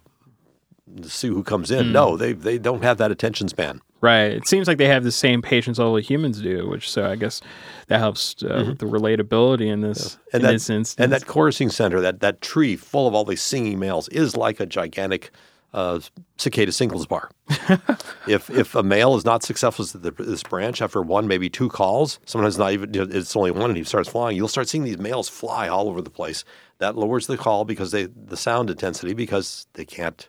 see 1.02 1.28
who 1.28 1.44
comes 1.44 1.70
in. 1.70 1.86
Mm. 1.86 1.92
No, 1.92 2.16
they 2.16 2.32
they 2.32 2.58
don't 2.58 2.82
have 2.82 2.98
that 2.98 3.12
attention 3.12 3.48
span. 3.48 3.80
Right. 4.00 4.32
It 4.32 4.46
seems 4.46 4.68
like 4.68 4.76
they 4.76 4.88
have 4.88 5.02
the 5.02 5.12
same 5.12 5.40
patience 5.40 5.78
all 5.78 5.94
the 5.94 6.02
humans 6.02 6.42
do, 6.42 6.68
which 6.68 6.90
so 6.90 7.08
I 7.08 7.16
guess 7.16 7.40
that 7.86 8.00
helps 8.00 8.42
uh, 8.42 8.48
mm-hmm. 8.48 8.68
with 8.70 8.78
the 8.78 8.86
relatability 8.86 9.72
in 9.72 9.80
this 9.80 10.18
yeah. 10.26 10.30
and 10.34 10.42
in 10.42 10.46
that, 10.46 10.52
this 10.52 10.68
instance. 10.68 11.02
And 11.02 11.12
that 11.12 11.26
chorusing 11.26 11.70
center, 11.70 12.00
that 12.00 12.20
that 12.20 12.40
tree 12.40 12.76
full 12.76 13.06
of 13.06 13.14
all 13.14 13.24
these 13.24 13.40
singing 13.40 13.78
males, 13.78 14.08
is 14.08 14.36
like 14.36 14.60
a 14.60 14.66
gigantic 14.66 15.30
uh, 15.74 15.98
cicada 16.36 16.70
singles 16.70 17.04
bar. 17.04 17.30
if 18.28 18.48
if 18.48 18.74
a 18.76 18.82
male 18.82 19.16
is 19.16 19.24
not 19.24 19.42
successful 19.42 19.84
at 19.92 20.16
this 20.16 20.42
branch 20.44 20.80
after 20.80 21.02
one, 21.02 21.26
maybe 21.26 21.50
two 21.50 21.68
calls, 21.68 22.20
sometimes 22.24 22.56
not 22.56 22.72
even 22.72 22.94
it's 22.94 23.34
only 23.34 23.50
one, 23.50 23.70
and 23.70 23.76
he 23.76 23.82
starts 23.82 24.08
flying. 24.08 24.36
You'll 24.36 24.48
start 24.48 24.68
seeing 24.68 24.84
these 24.84 24.98
males 24.98 25.28
fly 25.28 25.68
all 25.68 25.88
over 25.88 26.00
the 26.00 26.10
place. 26.10 26.44
That 26.78 26.96
lowers 26.96 27.26
the 27.26 27.36
call 27.36 27.64
because 27.64 27.90
they 27.90 28.04
the 28.04 28.36
sound 28.36 28.70
intensity 28.70 29.14
because 29.14 29.66
they 29.74 29.84
can't 29.84 30.28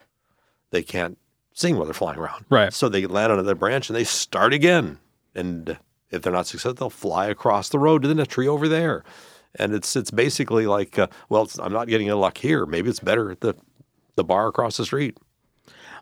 they 0.72 0.82
can't 0.82 1.18
sing 1.54 1.78
while 1.78 1.86
they're 1.86 1.94
flying 1.94 2.18
around. 2.18 2.46
Right. 2.50 2.74
So 2.74 2.90
they 2.90 3.06
land 3.06 3.32
on 3.32 3.38
another 3.38 3.56
branch 3.56 3.88
and 3.88 3.96
they 3.96 4.04
start 4.04 4.52
again. 4.52 4.98
And 5.36 5.78
if 6.10 6.24
they're 6.24 6.34
not 6.34 6.48
successful, 6.48 6.74
they'll 6.74 6.90
fly 6.90 7.28
across 7.28 7.70
the 7.70 7.80
road 7.80 8.02
to 8.02 8.12
the 8.12 8.26
tree 8.26 8.48
over 8.48 8.68
there. 8.68 9.04
And 9.58 9.74
it's 9.74 9.96
it's 9.96 10.12
basically 10.12 10.66
like, 10.66 10.98
uh, 10.98 11.08
well, 11.30 11.48
I'm 11.60 11.72
not 11.72 11.88
getting 11.88 12.10
a 12.10 12.16
luck 12.16 12.40
here. 12.40 12.66
Maybe 12.66 12.90
it's 12.90 13.00
better 13.00 13.30
at 13.30 13.42
the 13.42 13.56
the 14.16 14.24
bar 14.24 14.48
across 14.48 14.78
the 14.78 14.86
street. 14.86 15.18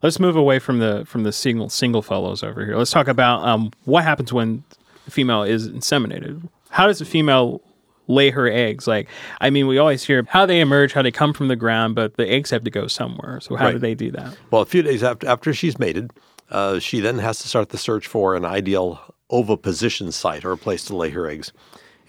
Let's 0.04 0.20
move 0.20 0.36
away 0.36 0.60
from 0.60 0.80
the 0.80 1.06
from 1.06 1.24
the 1.24 1.32
single 1.32 1.70
single 1.70 2.02
fellows 2.02 2.44
over 2.44 2.66
here. 2.66 2.78
Let's 2.78 2.92
talk 2.92 3.08
about 3.08 3.48
um, 3.48 3.72
what 3.86 4.04
happens 4.04 4.32
when 4.34 4.64
the 5.06 5.12
female 5.12 5.44
is 5.44 5.70
inseminated. 5.70 6.48
How 6.70 6.88
does 6.88 7.00
a 7.02 7.06
female 7.06 7.62
lay 8.08 8.30
her 8.30 8.48
eggs? 8.48 8.86
Like, 8.86 9.08
I 9.40 9.50
mean, 9.50 9.66
we 9.66 9.78
always 9.78 10.04
hear 10.04 10.26
how 10.28 10.46
they 10.46 10.60
emerge, 10.60 10.92
how 10.92 11.02
they 11.02 11.12
come 11.12 11.34
from 11.34 11.48
the 11.48 11.56
ground, 11.56 11.96
but 11.96 12.18
the 12.18 12.30
eggs 12.30 12.50
have 12.50 12.64
to 12.66 12.70
go 12.70 12.88
somewhere. 12.88 13.40
So 13.40 13.56
how 13.56 13.66
right. 13.66 13.72
do 13.72 13.80
they 13.80 13.96
do 13.96 14.12
that? 14.12 14.38
Well, 14.52 14.62
a 14.62 14.66
few 14.66 14.82
days 14.82 15.04
after 15.04 15.28
after 15.28 15.54
she's 15.54 15.80
mated, 15.80 16.12
uh, 16.50 16.80
she 16.80 17.00
then 17.00 17.20
has 17.20 17.40
to 17.40 17.48
start 17.48 17.70
the 17.70 17.78
search 17.78 18.06
for 18.06 18.36
an 18.36 18.44
ideal 18.44 19.00
oviposition 19.32 20.12
site 20.12 20.44
or 20.44 20.52
a 20.52 20.58
place 20.58 20.84
to 20.86 20.96
lay 20.96 21.10
her 21.12 21.28
eggs. 21.28 21.54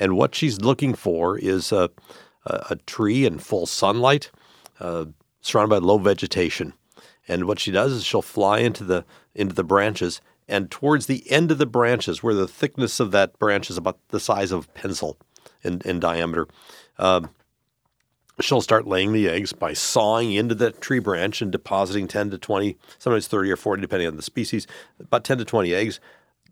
And 0.00 0.16
what 0.16 0.34
she's 0.34 0.60
looking 0.60 0.94
for 0.94 1.38
is 1.38 1.70
a, 1.70 1.88
a, 2.46 2.66
a 2.70 2.76
tree 2.86 3.24
in 3.24 3.38
full 3.38 3.66
sunlight, 3.66 4.32
uh, 4.80 5.04
surrounded 5.40 5.70
by 5.70 5.86
low 5.86 5.98
vegetation. 5.98 6.72
And 7.26 7.46
what 7.46 7.58
she 7.58 7.70
does 7.70 7.92
is 7.92 8.04
she'll 8.04 8.22
fly 8.22 8.58
into 8.58 8.84
the 8.84 9.04
into 9.34 9.54
the 9.54 9.64
branches, 9.64 10.20
and 10.46 10.70
towards 10.70 11.06
the 11.06 11.30
end 11.30 11.50
of 11.50 11.58
the 11.58 11.66
branches, 11.66 12.22
where 12.22 12.34
the 12.34 12.48
thickness 12.48 13.00
of 13.00 13.10
that 13.12 13.38
branch 13.38 13.70
is 13.70 13.78
about 13.78 13.98
the 14.08 14.20
size 14.20 14.52
of 14.52 14.66
a 14.66 14.68
pencil 14.78 15.18
in, 15.62 15.80
in 15.84 15.98
diameter, 16.00 16.46
um, 16.98 17.30
she'll 18.40 18.60
start 18.60 18.86
laying 18.86 19.12
the 19.12 19.28
eggs 19.28 19.52
by 19.52 19.72
sawing 19.72 20.32
into 20.32 20.54
the 20.54 20.70
tree 20.70 20.98
branch 20.98 21.40
and 21.40 21.52
depositing 21.52 22.06
10 22.06 22.30
to 22.30 22.38
20, 22.38 22.76
sometimes 22.98 23.26
30 23.26 23.50
or 23.50 23.56
40, 23.56 23.80
depending 23.80 24.08
on 24.08 24.16
the 24.16 24.22
species, 24.22 24.66
about 25.00 25.24
10 25.24 25.38
to 25.38 25.44
20 25.44 25.74
eggs, 25.74 26.00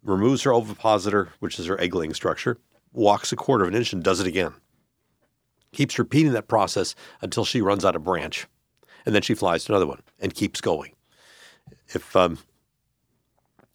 removes 0.03 0.43
her 0.43 0.55
ovipositor, 0.55 1.29
which 1.41 1.59
is 1.59 1.67
her 1.67 1.81
egg 1.81 1.95
laying 1.95 2.15
structure, 2.15 2.59
walks 2.93 3.33
a 3.33 3.37
quarter 3.37 3.65
of 3.65 3.69
an 3.69 3.75
inch 3.75 3.93
and 3.93 4.03
does 4.03 4.21
it 4.21 4.27
again. 4.27 4.53
Keeps 5.73 5.99
repeating 5.99 6.33
that 6.33 6.49
process 6.49 6.95
until 7.21 7.45
she 7.45 7.63
runs 7.63 7.85
out 7.85 7.97
of 7.97 8.05
branch. 8.05 8.47
And 9.07 9.15
then 9.15 9.23
she 9.23 9.35
flies 9.35 9.65
to 9.65 9.73
another 9.73 9.87
one 9.87 10.03
and 10.21 10.35
keeps 10.35 10.61
going. 10.61 10.93
If 11.89 12.15
um, 12.17 12.39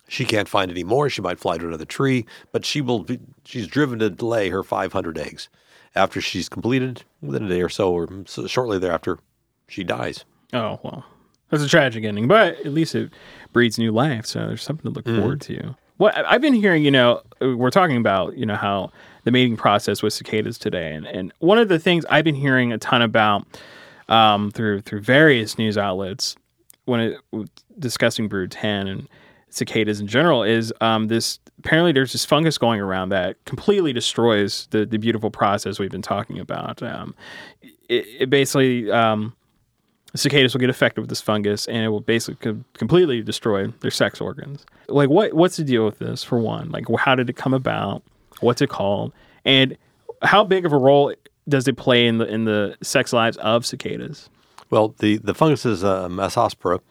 she 0.08 0.26
can't 0.26 0.48
find 0.50 0.72
any 0.72 0.84
more, 0.84 1.10
she 1.10 1.22
might 1.22 1.40
fly 1.40 1.58
to 1.58 1.68
another 1.68 1.86
tree, 1.86 2.26
but 2.52 2.66
she 2.66 2.82
will 2.82 3.00
be, 3.04 3.20
she's 3.44 3.68
driven 3.68 4.00
to 4.00 4.26
lay 4.26 4.50
her 4.50 4.64
500 4.64 5.18
eggs 5.18 5.50
after 5.96 6.22
she's 6.22 6.48
completed 6.48 7.04
within 7.22 7.46
a 7.46 7.50
day 7.50 7.62
or 7.62 7.70
so, 7.70 7.92
or 7.92 8.08
shortly 8.48 8.80
thereafter, 8.80 9.20
she 9.68 9.84
dies. 9.84 10.26
Oh 10.54 10.80
well, 10.84 11.06
that's 11.50 11.64
a 11.64 11.68
tragic 11.68 12.04
ending, 12.06 12.28
but 12.28 12.56
at 12.66 12.72
least 12.74 12.96
it 12.96 13.12
breeds 13.52 13.78
new 13.78 13.92
life. 13.92 14.26
So 14.26 14.40
there's 14.48 14.64
something 14.64 14.84
to 14.92 14.96
look 14.96 15.06
Mm-hmm. 15.06 15.20
forward 15.20 15.42
to. 15.42 15.76
What 15.98 16.16
I've 16.16 16.42
been 16.42 16.54
hearing, 16.54 16.86
you 16.86 16.92
know, 16.92 17.22
we're 17.42 17.72
talking 17.72 17.98
about, 17.98 18.38
you 18.38 18.46
know, 18.46 18.56
how 18.56 18.92
the 19.24 19.32
mating 19.32 19.58
process 19.58 20.04
with 20.04 20.14
cicadas 20.14 20.58
today, 20.60 20.94
and 20.94 21.06
and 21.08 21.34
one 21.40 21.58
of 21.58 21.68
the 21.70 21.80
things 21.80 22.06
I've 22.10 22.24
been 22.24 22.36
hearing 22.36 22.72
a 22.72 22.78
ton 22.78 23.02
about 23.02 23.46
um, 24.10 24.52
through 24.52 24.82
through 24.82 25.02
various 25.02 25.58
news 25.58 25.78
outlets 25.78 26.36
when 26.86 27.00
it 27.00 27.18
discussing 27.80 28.28
brood 28.28 28.52
ten 28.52 28.88
and 28.88 29.08
cicadas 29.50 30.00
in 30.00 30.08
general 30.08 30.44
is 30.44 30.74
um, 30.82 31.08
this 31.08 31.40
apparently 31.60 31.92
there's 31.92 32.12
this 32.12 32.26
fungus 32.26 32.58
going 32.58 32.80
around 32.80 33.10
that 33.10 33.44
completely 33.46 33.94
destroys 33.94 34.68
the 34.72 34.86
the 34.86 34.98
beautiful 34.98 35.32
process 35.32 35.80
we've 35.80 35.92
been 35.92 36.02
talking 36.02 36.40
about. 36.40 36.82
Um, 36.84 37.16
it, 37.90 38.06
it 38.20 38.30
basically 38.30 38.92
um, 38.92 39.34
cicadas 40.16 40.54
will 40.54 40.60
get 40.60 40.70
affected 40.70 41.02
with 41.02 41.10
this 41.10 41.22
fungus 41.22 41.68
and 41.68 41.78
it 41.78 41.90
will 41.90 42.02
basically 42.02 42.54
co- 42.54 42.64
completely 42.74 43.22
destroy 43.22 43.68
their 43.68 43.92
sex 43.92 44.22
organs. 44.22 44.66
Like 44.88 45.10
what 45.10 45.34
what's 45.34 45.58
the 45.58 45.64
deal 45.64 45.86
with 45.86 46.00
this 46.00 46.24
for 46.24 46.40
one? 46.40 46.70
Like 46.70 46.86
how 47.00 47.16
did 47.16 47.30
it 47.30 47.36
come 47.36 47.54
about? 47.54 48.04
What's 48.40 48.62
it 48.62 48.70
called? 48.70 49.14
And 49.46 49.78
how 50.22 50.44
big 50.44 50.66
of 50.66 50.74
a 50.74 50.78
role 50.78 51.14
does 51.48 51.68
it 51.68 51.78
play 51.78 52.08
in 52.08 52.18
the 52.18 52.26
in 52.26 52.46
the 52.46 52.78
sex 52.82 53.14
lives 53.14 53.38
of 53.38 53.66
cicadas? 53.66 54.30
Well, 54.70 54.96
the, 55.00 55.18
the 55.18 55.34
fungus 55.34 55.66
is 55.66 55.84
uh, 55.84 56.10
Massospora, 56.10 56.82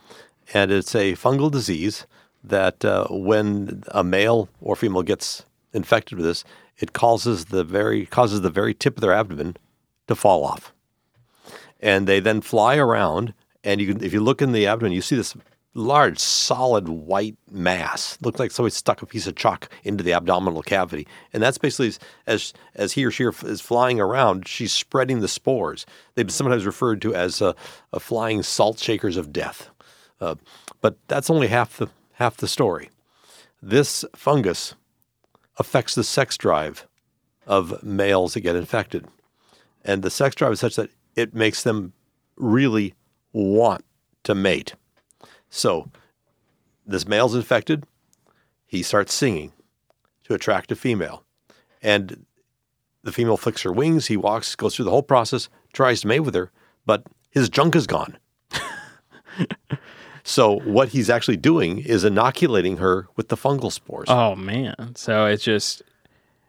and 0.54 0.72
it's 0.72 0.94
a 0.94 1.12
fungal 1.12 1.50
disease 1.50 2.06
that 2.42 2.84
uh, 2.84 3.06
when 3.10 3.82
a 3.88 4.02
male 4.02 4.48
or 4.60 4.76
female 4.76 5.02
gets 5.02 5.44
infected 5.74 6.16
with 6.16 6.26
this, 6.26 6.44
it 6.78 6.92
causes 6.92 7.46
the 7.46 7.64
very 7.64 8.06
causes 8.06 8.40
the 8.40 8.50
very 8.50 8.72
tip 8.72 8.96
of 8.96 9.00
their 9.02 9.12
abdomen 9.12 9.56
to 10.08 10.14
fall 10.14 10.44
off, 10.44 10.72
and 11.80 12.06
they 12.06 12.20
then 12.20 12.40
fly 12.40 12.76
around. 12.76 13.34
And 13.64 13.80
you 13.80 13.88
can, 13.92 14.04
if 14.04 14.12
you 14.12 14.20
look 14.20 14.40
in 14.40 14.52
the 14.52 14.66
abdomen, 14.66 14.92
you 14.92 15.02
see 15.02 15.16
this 15.16 15.34
large, 15.76 16.18
solid 16.18 16.88
white 16.88 17.36
mass. 17.50 18.16
Looks 18.22 18.40
like 18.40 18.50
somebody 18.50 18.72
stuck 18.72 19.02
a 19.02 19.06
piece 19.06 19.26
of 19.26 19.36
chalk 19.36 19.68
into 19.84 20.02
the 20.02 20.14
abdominal 20.14 20.62
cavity, 20.62 21.06
and 21.32 21.42
that's 21.42 21.58
basically 21.58 21.88
as 21.88 21.98
as, 22.26 22.54
as 22.74 22.92
he 22.94 23.04
or 23.04 23.10
she 23.10 23.24
is 23.24 23.60
flying 23.60 24.00
around, 24.00 24.48
she's 24.48 24.72
spreading 24.72 25.20
the 25.20 25.28
spores. 25.28 25.84
They've 26.14 26.26
been 26.26 26.32
sometimes 26.32 26.66
referred 26.66 27.02
to 27.02 27.14
as 27.14 27.42
uh, 27.42 27.52
a 27.92 28.00
flying 28.00 28.42
salt 28.42 28.78
shakers 28.78 29.16
of 29.16 29.32
death, 29.32 29.68
uh, 30.20 30.36
but 30.80 30.96
that's 31.08 31.30
only 31.30 31.48
half 31.48 31.76
the 31.76 31.88
half 32.14 32.38
the 32.38 32.48
story. 32.48 32.90
This 33.62 34.04
fungus 34.14 34.74
affects 35.58 35.94
the 35.94 36.04
sex 36.04 36.36
drive 36.36 36.86
of 37.46 37.82
males 37.82 38.34
that 38.34 38.40
get 38.40 38.56
infected, 38.56 39.06
and 39.84 40.02
the 40.02 40.10
sex 40.10 40.34
drive 40.34 40.52
is 40.52 40.60
such 40.60 40.76
that 40.76 40.90
it 41.14 41.34
makes 41.34 41.62
them 41.62 41.92
really 42.36 42.94
want 43.32 43.84
to 44.24 44.34
mate. 44.34 44.74
So, 45.56 45.90
this 46.86 47.08
male's 47.08 47.34
infected. 47.34 47.84
He 48.66 48.82
starts 48.82 49.14
singing 49.14 49.54
to 50.24 50.34
attract 50.34 50.70
a 50.70 50.76
female. 50.76 51.24
And 51.80 52.26
the 53.02 53.10
female 53.10 53.38
flicks 53.38 53.62
her 53.62 53.72
wings. 53.72 54.08
He 54.08 54.18
walks, 54.18 54.54
goes 54.54 54.76
through 54.76 54.84
the 54.84 54.90
whole 54.90 55.02
process, 55.02 55.48
tries 55.72 56.02
to 56.02 56.08
mate 56.08 56.20
with 56.20 56.34
her, 56.34 56.52
but 56.84 57.04
his 57.30 57.48
junk 57.48 57.74
is 57.74 57.86
gone. 57.86 58.18
so, 60.24 60.58
what 60.60 60.88
he's 60.90 61.08
actually 61.08 61.38
doing 61.38 61.78
is 61.78 62.04
inoculating 62.04 62.76
her 62.76 63.08
with 63.16 63.28
the 63.28 63.36
fungal 63.36 63.72
spores. 63.72 64.10
Oh 64.10 64.34
man. 64.34 64.94
So 64.94 65.24
it's 65.24 65.42
just 65.42 65.82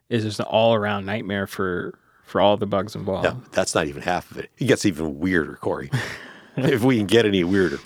it's 0.09 0.25
just 0.25 0.41
an 0.41 0.47
all 0.47 0.73
around 0.75 1.05
nightmare 1.05 1.47
for 1.47 1.97
for 2.25 2.41
all 2.41 2.57
the 2.57 2.67
bugs 2.67 2.93
involved. 2.93 3.23
No, 3.23 3.41
that's 3.53 3.73
not 3.73 3.87
even 3.87 4.01
half 4.01 4.29
of 4.31 4.37
it. 4.37 4.49
It 4.57 4.65
gets 4.65 4.85
even 4.85 5.17
weirder, 5.17 5.55
Corey. 5.55 5.91
if 6.57 6.83
we 6.83 6.97
can 6.97 7.07
get 7.07 7.25
any 7.25 7.45
weirder. 7.45 7.79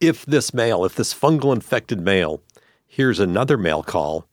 If 0.00 0.26
this 0.26 0.52
male, 0.52 0.84
if 0.84 0.94
this 0.94 1.14
fungal 1.14 1.54
infected 1.54 2.00
male 2.00 2.42
hears 2.86 3.18
another 3.18 3.56
male 3.56 3.82
call, 3.82 4.26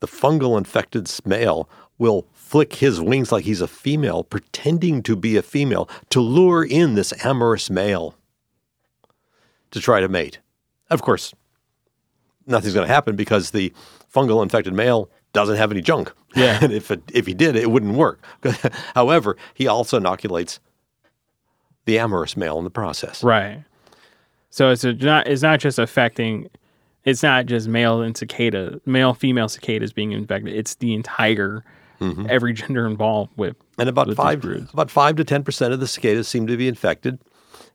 the 0.00 0.06
fungal 0.06 0.58
infected 0.58 1.10
male 1.24 1.68
will 1.98 2.26
flick 2.32 2.74
his 2.74 3.00
wings 3.00 3.30
like 3.30 3.44
he's 3.44 3.60
a 3.60 3.68
female, 3.68 4.24
pretending 4.24 5.02
to 5.04 5.16
be 5.16 5.36
a 5.36 5.42
female 5.42 5.88
to 6.10 6.20
lure 6.20 6.64
in 6.64 6.94
this 6.94 7.14
amorous 7.24 7.70
male 7.70 8.14
to 9.70 9.80
try 9.80 10.00
to 10.00 10.08
mate. 10.08 10.40
Of 10.90 11.00
course, 11.00 11.32
nothing's 12.46 12.74
going 12.74 12.86
to 12.86 12.92
happen 12.92 13.16
because 13.16 13.52
the 13.52 13.72
fungal 14.12 14.42
infected 14.42 14.74
male 14.74 15.08
doesn't 15.32 15.56
have 15.56 15.70
any 15.70 15.80
junk. 15.80 16.12
Yeah. 16.34 16.58
and 16.62 16.72
if 16.72 16.90
it, 16.90 17.02
if 17.12 17.26
he 17.26 17.34
did, 17.34 17.56
it 17.56 17.70
wouldn't 17.70 17.94
work. 17.94 18.22
However, 18.94 19.36
he 19.54 19.66
also 19.66 19.96
inoculates 19.96 20.60
the 21.84 21.98
amorous 21.98 22.36
male 22.36 22.58
in 22.58 22.64
the 22.64 22.70
process. 22.70 23.22
Right. 23.22 23.64
So 24.52 24.70
it's 24.70 24.84
a, 24.84 24.92
not 24.92 25.26
it's 25.26 25.42
not 25.42 25.58
just 25.58 25.78
affecting 25.78 26.48
it's 27.04 27.22
not 27.22 27.46
just 27.46 27.66
male 27.66 28.02
and 28.02 28.16
cicada 28.16 28.80
male 28.86 29.14
female 29.14 29.48
cicadas 29.48 29.92
being 29.92 30.12
infected. 30.12 30.54
It's 30.54 30.76
the 30.76 30.94
entire 30.94 31.64
every 32.28 32.52
gender 32.52 32.86
involved 32.86 33.32
with 33.36 33.56
And 33.78 33.88
about 33.88 34.08
with 34.08 34.16
five 34.16 34.44
about 34.72 34.90
five 34.90 35.16
to 35.16 35.24
ten 35.24 35.42
percent 35.42 35.72
of 35.72 35.80
the 35.80 35.86
cicadas 35.86 36.28
seem 36.28 36.46
to 36.46 36.56
be 36.56 36.68
infected. 36.68 37.18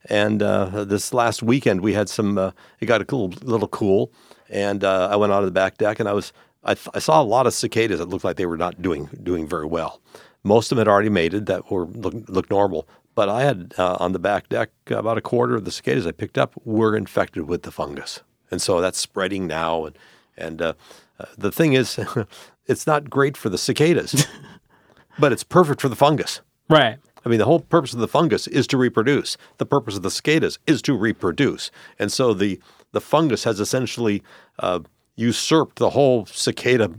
And 0.10 0.44
uh, 0.44 0.86
this 0.86 1.14
last 1.14 1.42
weekend, 1.42 1.82
we 1.82 1.94
had 1.94 2.10
some. 2.10 2.38
Uh, 2.38 2.52
it 2.80 2.86
got 2.86 3.02
a 3.02 3.04
little, 3.04 3.30
little 3.42 3.68
cool, 3.68 4.12
and 4.50 4.84
uh, 4.84 5.10
I 5.12 5.16
went 5.16 5.34
onto 5.34 5.46
the 5.46 5.52
back 5.52 5.78
deck, 5.78 6.00
and 6.00 6.08
I 6.08 6.14
was 6.14 6.32
I, 6.64 6.74
th- 6.74 6.90
I 6.94 7.00
saw 7.00 7.22
a 7.22 7.24
lot 7.24 7.48
of 7.48 7.54
cicadas 7.54 8.00
that 8.00 8.10
looked 8.10 8.24
like 8.24 8.36
they 8.36 8.46
were 8.46 8.58
not 8.58 8.82
doing 8.82 9.10
doing 9.24 9.48
very 9.48 9.66
well. 9.66 10.02
Most 10.44 10.72
of 10.72 10.78
them 10.78 10.86
had 10.86 10.92
already 10.92 11.10
mated 11.10 11.46
that 11.48 11.72
were 11.72 11.86
look, 11.86 12.14
look 12.28 12.50
normal, 12.50 12.88
but 13.18 13.30
I 13.30 13.42
had 13.42 13.74
uh, 13.80 13.98
on 14.00 14.12
the 14.12 14.20
back 14.20 14.48
deck 14.48 14.70
about 14.92 15.18
a 15.18 15.22
quarter 15.22 15.56
of 15.56 15.66
the 15.66 15.72
cicadas 15.72 16.06
I 16.06 16.12
picked 16.12 16.38
up 16.38 16.54
were 16.66 16.96
infected 16.96 17.48
with 17.48 17.64
the 17.64 17.72
fungus, 17.72 18.22
and 18.52 18.62
so 18.62 18.80
that's 18.80 19.00
spreading 19.00 19.48
now. 19.48 19.86
And 19.86 19.98
and 20.38 20.62
uh, 20.62 20.74
uh, 21.20 21.26
the 21.36 21.52
thing 21.52 21.74
is, 21.74 22.00
it's 22.68 22.86
not 22.86 23.10
great 23.10 23.36
for 23.36 23.50
the 23.50 23.58
cicadas, 23.58 24.28
but 25.20 25.32
it's 25.32 25.44
perfect 25.44 25.82
for 25.82 25.90
the 25.90 25.96
fungus. 25.96 26.42
Right. 26.70 27.00
I 27.26 27.30
mean, 27.30 27.40
the 27.40 27.46
whole 27.46 27.62
purpose 27.62 27.94
of 27.96 28.00
the 28.02 28.08
fungus 28.08 28.46
is 28.46 28.68
to 28.68 28.78
reproduce. 28.78 29.36
The 29.58 29.66
purpose 29.66 29.96
of 29.98 30.04
the 30.04 30.12
cicadas 30.12 30.60
is 30.68 30.84
to 30.84 30.94
reproduce, 30.94 31.72
and 31.98 32.12
so 32.12 32.36
the 32.36 32.62
the 32.92 33.02
fungus 33.02 33.46
has 33.46 33.60
essentially 33.60 34.22
uh, 34.60 34.82
usurped 35.16 35.78
the 35.80 35.90
whole 35.90 36.28
cicada 36.28 36.92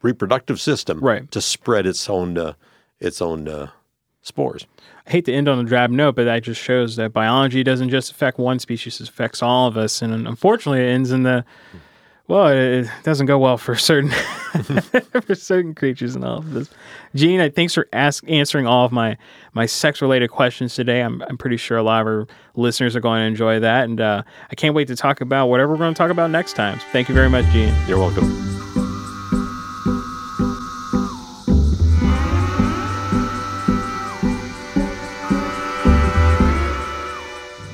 reproductive 0.00 0.58
system 0.58 1.00
Right. 1.00 1.30
to 1.32 1.42
spread 1.42 1.84
its 1.86 2.08
own 2.08 2.38
uh, 2.38 2.54
its 2.98 3.20
own 3.20 3.46
uh, 3.46 3.68
spores. 4.30 4.66
I 5.06 5.10
hate 5.10 5.24
to 5.26 5.32
end 5.32 5.48
on 5.48 5.58
a 5.58 5.64
drab 5.64 5.90
note, 5.90 6.14
but 6.16 6.24
that 6.24 6.42
just 6.42 6.60
shows 6.60 6.96
that 6.96 7.12
biology 7.12 7.62
doesn't 7.62 7.90
just 7.90 8.10
affect 8.10 8.38
one 8.38 8.58
species; 8.58 9.00
it 9.00 9.08
affects 9.08 9.42
all 9.42 9.66
of 9.68 9.76
us. 9.76 10.00
And 10.02 10.26
unfortunately, 10.26 10.80
it 10.80 10.88
ends 10.90 11.10
in 11.12 11.22
the 11.24 11.44
well, 12.28 12.46
it 12.46 12.86
doesn't 13.02 13.26
go 13.26 13.38
well 13.38 13.58
for 13.58 13.74
certain 13.74 14.10
for 15.22 15.34
certain 15.34 15.74
creatures 15.74 16.14
and 16.14 16.24
all 16.24 16.38
of 16.38 16.52
this. 16.52 16.70
Gene, 17.14 17.40
I- 17.40 17.48
thanks 17.50 17.74
for 17.74 17.88
ask, 17.92 18.22
answering 18.28 18.66
all 18.66 18.84
of 18.86 18.92
my 18.92 19.16
my 19.52 19.66
sex 19.66 20.00
related 20.00 20.30
questions 20.30 20.74
today. 20.74 21.00
I'm 21.00 21.22
I'm 21.22 21.36
pretty 21.36 21.56
sure 21.56 21.76
a 21.76 21.82
lot 21.82 22.02
of 22.02 22.06
our 22.06 22.26
listeners 22.54 22.94
are 22.94 23.00
going 23.00 23.20
to 23.20 23.26
enjoy 23.26 23.58
that, 23.60 23.84
and 23.84 24.00
uh, 24.00 24.22
I 24.50 24.54
can't 24.54 24.74
wait 24.76 24.86
to 24.88 24.96
talk 24.96 25.20
about 25.20 25.48
whatever 25.48 25.72
we're 25.72 25.78
going 25.78 25.94
to 25.94 25.98
talk 25.98 26.10
about 26.12 26.30
next 26.30 26.54
time. 26.54 26.78
So 26.78 26.86
thank 26.92 27.08
you 27.08 27.14
very 27.16 27.28
much, 27.28 27.44
Gene. 27.46 27.74
You're 27.88 27.98
welcome. 27.98 28.49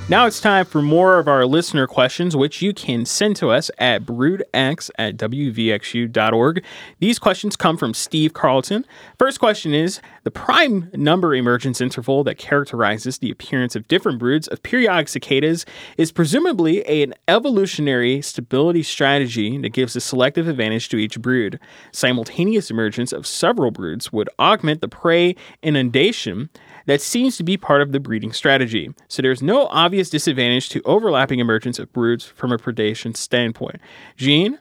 Now 0.08 0.26
it's 0.26 0.40
time 0.40 0.66
for 0.66 0.82
more 0.82 1.18
of 1.18 1.26
our 1.26 1.46
listener 1.46 1.88
questions, 1.88 2.36
which 2.36 2.62
you 2.62 2.72
can 2.72 3.04
send 3.04 3.34
to 3.36 3.50
us 3.50 3.72
at 3.78 4.06
broodx 4.06 4.88
at 4.96 5.16
wvxu.org. 5.16 6.64
These 7.00 7.18
questions 7.18 7.56
come 7.56 7.76
from 7.76 7.92
Steve 7.92 8.32
Carlton. 8.32 8.86
First 9.18 9.40
question 9.40 9.74
is 9.74 10.00
The 10.22 10.30
prime 10.30 10.92
number 10.94 11.34
emergence 11.34 11.80
interval 11.80 12.22
that 12.22 12.38
characterizes 12.38 13.18
the 13.18 13.32
appearance 13.32 13.74
of 13.74 13.88
different 13.88 14.20
broods 14.20 14.46
of 14.46 14.62
periodic 14.62 15.08
cicadas 15.08 15.66
is 15.98 16.12
presumably 16.12 16.86
an 16.86 17.12
evolutionary 17.26 18.22
stability 18.22 18.84
strategy 18.84 19.58
that 19.58 19.70
gives 19.70 19.96
a 19.96 20.00
selective 20.00 20.46
advantage 20.46 20.88
to 20.90 20.98
each 20.98 21.20
brood. 21.20 21.58
Simultaneous 21.90 22.70
emergence 22.70 23.12
of 23.12 23.26
several 23.26 23.72
broods 23.72 24.12
would 24.12 24.30
augment 24.38 24.82
the 24.82 24.88
prey 24.88 25.34
inundation 25.64 26.48
that 26.86 27.00
seems 27.02 27.36
to 27.36 27.44
be 27.44 27.56
part 27.56 27.82
of 27.82 27.92
the 27.92 28.00
breeding 28.00 28.32
strategy. 28.32 28.92
So 29.08 29.22
there's 29.22 29.42
no 29.42 29.66
obvious 29.66 30.10
disadvantage 30.10 30.68
to 30.70 30.82
overlapping 30.84 31.38
emergence 31.38 31.78
of 31.78 31.92
broods 31.92 32.24
from 32.24 32.52
a 32.52 32.58
predation 32.58 33.16
standpoint. 33.16 33.80
Gene, 34.16 34.58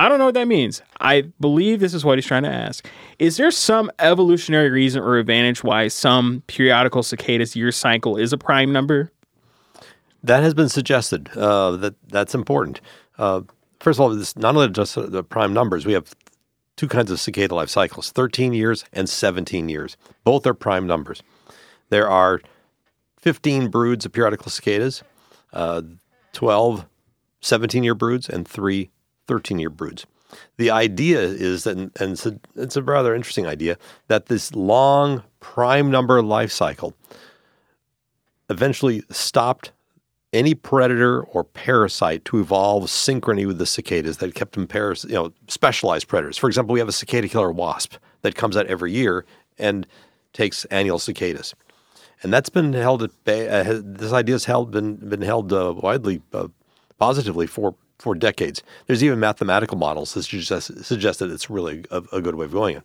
I 0.00 0.08
don't 0.08 0.18
know 0.18 0.26
what 0.26 0.34
that 0.34 0.46
means. 0.46 0.80
I 1.00 1.22
believe 1.40 1.80
this 1.80 1.92
is 1.92 2.04
what 2.04 2.18
he's 2.18 2.26
trying 2.26 2.44
to 2.44 2.52
ask. 2.52 2.88
Is 3.18 3.36
there 3.36 3.50
some 3.50 3.90
evolutionary 3.98 4.70
reason 4.70 5.02
or 5.02 5.18
advantage 5.18 5.64
why 5.64 5.88
some 5.88 6.42
periodical 6.46 7.02
cicadas 7.02 7.56
year 7.56 7.72
cycle 7.72 8.16
is 8.16 8.32
a 8.32 8.38
prime 8.38 8.72
number? 8.72 9.10
That 10.22 10.42
has 10.42 10.54
been 10.54 10.68
suggested. 10.68 11.28
Uh, 11.36 11.72
that 11.78 11.94
that's 12.08 12.34
important. 12.34 12.80
Uh, 13.18 13.42
first 13.80 13.98
of 13.98 14.02
all, 14.02 14.10
this 14.10 14.36
not 14.36 14.54
only 14.54 14.68
just 14.68 14.94
the 14.94 15.24
prime 15.24 15.52
numbers. 15.52 15.84
We 15.84 15.92
have 15.94 16.14
two 16.76 16.88
kinds 16.88 17.10
of 17.10 17.18
cicada 17.18 17.54
life 17.54 17.70
cycles: 17.70 18.10
13 18.10 18.52
years 18.52 18.84
and 18.92 19.08
17 19.08 19.68
years. 19.68 19.96
Both 20.24 20.46
are 20.46 20.54
prime 20.54 20.86
numbers. 20.86 21.22
There 21.90 22.08
are 22.08 22.40
15 23.18 23.68
broods 23.68 24.04
of 24.04 24.12
periodical 24.12 24.50
cicadas, 24.50 25.02
uh, 25.52 25.82
12 26.32 26.86
17-year 27.42 27.94
broods, 27.94 28.28
and 28.28 28.46
three 28.46 28.90
13 29.26 29.58
year 29.58 29.70
broods. 29.70 30.06
The 30.56 30.70
idea 30.70 31.20
is 31.20 31.64
that, 31.64 31.76
and 31.76 31.92
it's 31.98 32.26
a, 32.26 32.38
it's 32.54 32.76
a 32.76 32.82
rather 32.82 33.14
interesting 33.14 33.46
idea, 33.46 33.78
that 34.08 34.26
this 34.26 34.54
long 34.54 35.22
prime 35.40 35.90
number 35.90 36.22
life 36.22 36.52
cycle 36.52 36.94
eventually 38.50 39.02
stopped 39.10 39.72
any 40.32 40.54
predator 40.54 41.22
or 41.22 41.42
parasite 41.42 42.24
to 42.26 42.38
evolve 42.38 42.84
synchrony 42.84 43.46
with 43.46 43.58
the 43.58 43.66
cicadas 43.66 44.18
that 44.18 44.34
kept 44.34 44.52
them 44.52 44.66
paras- 44.66 45.04
you 45.04 45.14
know, 45.14 45.32
specialized 45.48 46.06
predators. 46.08 46.36
For 46.36 46.48
example, 46.48 46.74
we 46.74 46.80
have 46.80 46.88
a 46.88 46.92
cicada 46.92 47.28
killer 47.28 47.50
wasp 47.50 47.94
that 48.22 48.34
comes 48.34 48.56
out 48.56 48.66
every 48.66 48.92
year 48.92 49.24
and 49.58 49.86
takes 50.34 50.66
annual 50.66 50.98
cicadas. 50.98 51.54
And 52.22 52.32
that's 52.32 52.48
been 52.48 52.72
held 52.72 53.02
at 53.02 53.10
bay. 53.24 53.48
Uh, 53.48 53.80
this 53.82 54.12
idea 54.12 54.34
has 54.34 54.46
held, 54.46 54.70
been, 54.70 54.96
been 54.96 55.22
held 55.22 55.52
uh, 55.52 55.74
widely 55.76 56.20
uh, 56.32 56.48
positively 56.98 57.46
for 57.46 57.74
for 57.98 58.14
decades. 58.14 58.62
There's 58.86 59.02
even 59.02 59.18
mathematical 59.18 59.76
models 59.76 60.14
that 60.14 60.22
suggest, 60.22 60.84
suggest 60.84 61.18
that 61.18 61.30
it's 61.30 61.50
really 61.50 61.84
a, 61.90 62.02
a 62.12 62.20
good 62.20 62.36
way 62.36 62.44
of 62.44 62.52
going. 62.52 62.80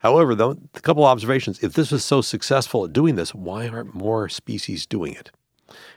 However, 0.00 0.34
though, 0.34 0.58
a 0.74 0.80
couple 0.80 1.04
observations. 1.04 1.62
If 1.62 1.72
this 1.72 1.90
was 1.90 2.04
so 2.04 2.20
successful 2.20 2.84
at 2.84 2.92
doing 2.92 3.14
this, 3.14 3.34
why 3.34 3.68
aren't 3.68 3.94
more 3.94 4.28
species 4.28 4.84
doing 4.84 5.14
it? 5.14 5.30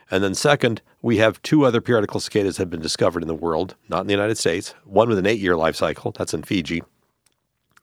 And 0.09 0.23
then 0.23 0.35
second, 0.35 0.81
we 1.01 1.17
have 1.17 1.41
two 1.41 1.65
other 1.65 1.81
periodical 1.81 2.19
cicadas 2.19 2.55
that 2.55 2.61
have 2.61 2.69
been 2.69 2.81
discovered 2.81 3.23
in 3.23 3.27
the 3.27 3.35
world, 3.35 3.75
not 3.89 4.01
in 4.01 4.07
the 4.07 4.13
United 4.13 4.37
States. 4.37 4.73
One 4.85 5.09
with 5.09 5.17
an 5.17 5.25
eight-year 5.25 5.57
life 5.57 5.75
cycle, 5.75 6.11
that's 6.11 6.33
in 6.33 6.43
Fiji, 6.43 6.83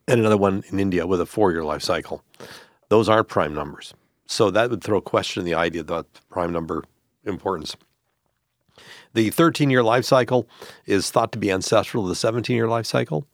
and 0.08 0.20
another 0.20 0.36
one 0.36 0.62
in 0.68 0.78
India 0.78 1.06
with 1.06 1.20
a 1.20 1.26
four-year 1.26 1.64
life 1.64 1.82
cycle. 1.82 2.24
Those 2.88 3.08
aren't 3.08 3.28
prime 3.28 3.54
numbers. 3.54 3.92
So 4.32 4.50
that 4.50 4.70
would 4.70 4.82
throw 4.82 4.96
a 4.96 5.02
question 5.02 5.42
in 5.42 5.44
the 5.44 5.52
idea 5.52 5.84
of 5.86 6.06
prime 6.30 6.52
number 6.52 6.84
importance. 7.22 7.76
The 9.12 9.28
13 9.28 9.68
year 9.68 9.82
life 9.82 10.06
cycle 10.06 10.48
is 10.86 11.10
thought 11.10 11.32
to 11.32 11.38
be 11.38 11.52
ancestral 11.52 12.04
to 12.04 12.08
the 12.08 12.14
17 12.14 12.56
year 12.56 12.66
life 12.66 12.86
cycle. 12.86 13.26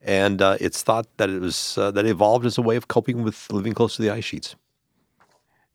And 0.00 0.40
uh, 0.40 0.56
it's 0.58 0.82
thought 0.82 1.08
that 1.18 1.28
it 1.28 1.42
was 1.42 1.76
uh, 1.76 1.90
that 1.90 2.06
it 2.06 2.10
evolved 2.10 2.46
as 2.46 2.56
a 2.56 2.62
way 2.62 2.76
of 2.76 2.88
coping 2.88 3.22
with 3.22 3.52
living 3.52 3.74
close 3.74 3.96
to 3.96 4.02
the 4.02 4.08
ice 4.08 4.24
sheets. 4.24 4.56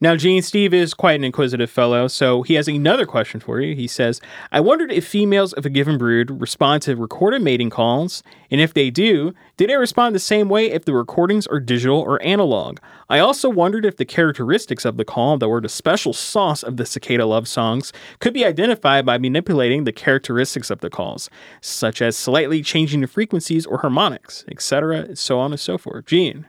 Now, 0.04 0.16
Gene 0.16 0.42
Steve 0.42 0.74
is 0.74 0.96
quite 0.96 1.14
an 1.14 1.24
inquisitive 1.24 1.70
fellow, 1.70 2.08
so 2.08 2.42
he 2.42 2.56
has 2.56 2.68
another 2.68 3.06
question 3.06 3.40
for 3.40 3.62
you. 3.62 3.76
He 3.76 3.86
says, 3.86 4.20
I 4.52 4.60
wondered 4.60 4.92
if 4.92 5.06
females 5.06 5.54
of 5.54 5.64
a 5.64 5.70
given 5.70 6.00
brood 6.00 6.42
respond 6.42 6.82
to 6.84 6.96
recorded 6.96 7.44
mating 7.44 7.70
calls, 7.70 8.24
and 8.50 8.60
if 8.60 8.74
they 8.74 8.90
do, 8.90 9.36
do 9.58 9.68
they 9.68 9.76
respond 9.76 10.16
the 10.16 10.20
same 10.20 10.50
way 10.50 10.72
if 10.72 10.86
the 10.86 10.94
recordings 10.96 11.46
are 11.46 11.60
digital 11.60 12.00
or 12.00 12.20
analog? 12.24 12.80
I 13.12 13.20
also 13.20 13.48
wondered 13.48 13.86
if 13.86 13.98
the 13.98 14.06
characteristics 14.06 14.86
of 14.86 14.98
the 14.98 15.06
call 15.06 15.38
that 15.38 15.48
were 15.48 15.62
the 15.62 15.70
special 15.70 16.14
sauce 16.14 16.64
of 16.64 16.78
the 16.78 16.86
cicada 16.88 17.28
love 17.28 17.48
songs 17.48 17.94
could 18.18 18.34
be 18.34 18.44
identified 18.44 19.06
by 19.06 19.20
manipulating 19.20 19.84
the 19.84 19.92
characteristics 19.92 20.72
of 20.72 20.80
the 20.80 20.90
calls, 20.90 21.30
such 21.62 22.02
as 22.02 22.18
slightly 22.18 22.64
changing 22.64 23.02
the 23.02 23.08
frequencies 23.08 23.68
or 23.68 23.78
harmonics, 23.78 24.46
etc., 24.50 25.16
so 25.16 25.38
on 25.38 25.52
and 25.52 25.60
so 25.60 25.78
forth. 25.78 26.08
Gene, 26.08 26.48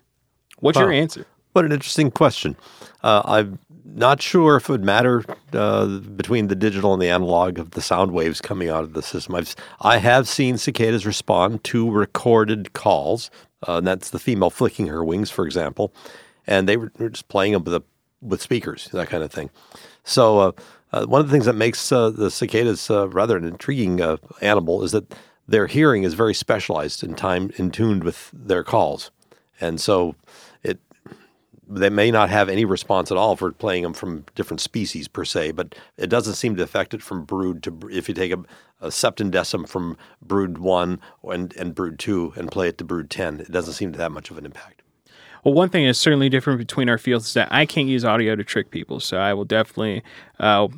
what's 0.61 0.79
your 0.79 0.91
answer? 0.91 1.27
What 1.53 1.67
an 1.67 1.73
interesting 1.73 2.11
question. 2.11 2.57
Uh, 3.03 3.23
I'm 3.25 3.59
not 3.85 4.23
sure 4.23 4.57
if 4.57 4.69
it 4.69 4.73
would 4.73 4.85
matter 4.85 5.25
uh, 5.53 5.87
between 5.99 6.49
the 6.49 6.55
digital 6.55 6.93
and 6.93 7.03
the 7.03 7.09
analog 7.09 7.59
of 7.59 7.73
the 7.73 7.83
sound 7.83 8.13
waves 8.13 8.41
coming 8.41 8.69
out 8.69 8.85
of 8.85 8.93
the 8.95 9.03
system. 9.03 9.35
I've 9.35 9.55
I 9.81 9.99
have 9.99 10.29
seen 10.29 10.57
cicadas 10.57 11.05
respond 11.05 11.65
to 11.65 11.91
recorded 11.91 12.73
calls. 12.73 13.31
Uh, 13.69 13.79
and 13.79 13.87
that's 13.87 14.11
the 14.11 14.19
female 14.19 14.51
flicking 14.51 14.89
her 14.89 15.05
wings, 15.05 15.31
for 15.31 15.47
example, 15.47 15.95
and 16.49 16.69
they 16.69 16.77
were, 16.77 16.91
were 16.99 17.11
just 17.11 17.29
playing 17.29 17.53
them 17.53 17.63
with 17.63 17.85
with 18.21 18.43
speakers, 18.43 18.89
that 18.93 19.09
kind 19.09 19.23
of 19.23 19.33
thing. 19.33 19.51
So 20.05 20.39
uh, 20.39 20.53
uh, 20.93 21.07
one 21.07 21.21
of 21.21 21.29
the 21.29 21.33
things 21.33 21.47
that 21.47 21.55
makes 21.55 21.93
uh, 21.93 22.11
the 22.11 22.31
cicadas 22.31 22.91
rather 22.91 23.37
an 23.37 23.45
intriguing 23.45 24.01
animal 24.41 24.83
is 24.83 24.93
that 24.93 25.15
their 25.47 25.67
hearing 25.67 26.03
is 26.03 26.15
very 26.15 26.35
specialized 26.35 27.05
and 27.05 27.17
time 27.17 27.53
in 27.57 27.71
tuned 27.71 28.03
with 28.05 28.31
their 28.33 28.65
calls, 28.65 29.13
and 29.61 29.81
so 29.81 30.17
they 31.75 31.91
may 31.91 32.11
not 32.11 32.31
have 32.31 32.49
any 32.49 32.65
response 32.65 33.11
at 33.11 33.17
all 33.17 33.37
for 33.37 33.53
playing 33.53 33.83
them 33.83 33.95
from 33.95 34.25
different 34.35 34.61
species 34.61 35.09
per 35.09 35.25
se, 35.25 35.53
but 35.53 35.75
it 35.97 36.09
doesn't 36.09 36.35
seem 36.35 36.57
to 36.57 36.63
affect 36.63 36.95
it 36.95 37.03
from 37.03 37.25
brood 37.25 37.63
to 37.63 37.89
if 37.91 38.09
you 38.09 38.15
take 38.15 38.33
a, 38.33 38.45
a 38.81 38.91
from 39.67 39.97
brood 40.21 40.59
one 40.59 41.01
and, 41.25 41.55
and 41.57 41.75
brood 41.75 41.99
two 41.99 42.33
and 42.37 42.51
play 42.51 42.69
it 42.69 42.79
to 42.79 42.85
brood 42.85 43.11
10, 43.11 43.41
it 43.41 43.51
doesn't 43.51 43.75
seem 43.75 43.93
to 43.93 43.99
have 43.99 44.13
much 44.13 44.31
of 44.31 44.39
an 44.39 44.45
impact. 44.45 44.83
Well, 45.45 45.55
one 45.55 45.71
thing 45.71 45.85
is 45.85 45.99
certainly 45.99 46.29
different 46.29 46.59
between 46.59 46.89
our 46.89 46.99
fields 46.99 47.27
is 47.27 47.35
that 47.35 47.49
I 47.51 47.67
can't 47.67 47.89
use 47.89 48.05
audio 48.05 48.37
to 48.37 48.45
trick 48.45 48.71
people, 48.71 49.01
so 49.01 49.19
I 49.19 49.35
will 49.35 49.45
definitely, 49.45 50.03
uh, 50.39 50.69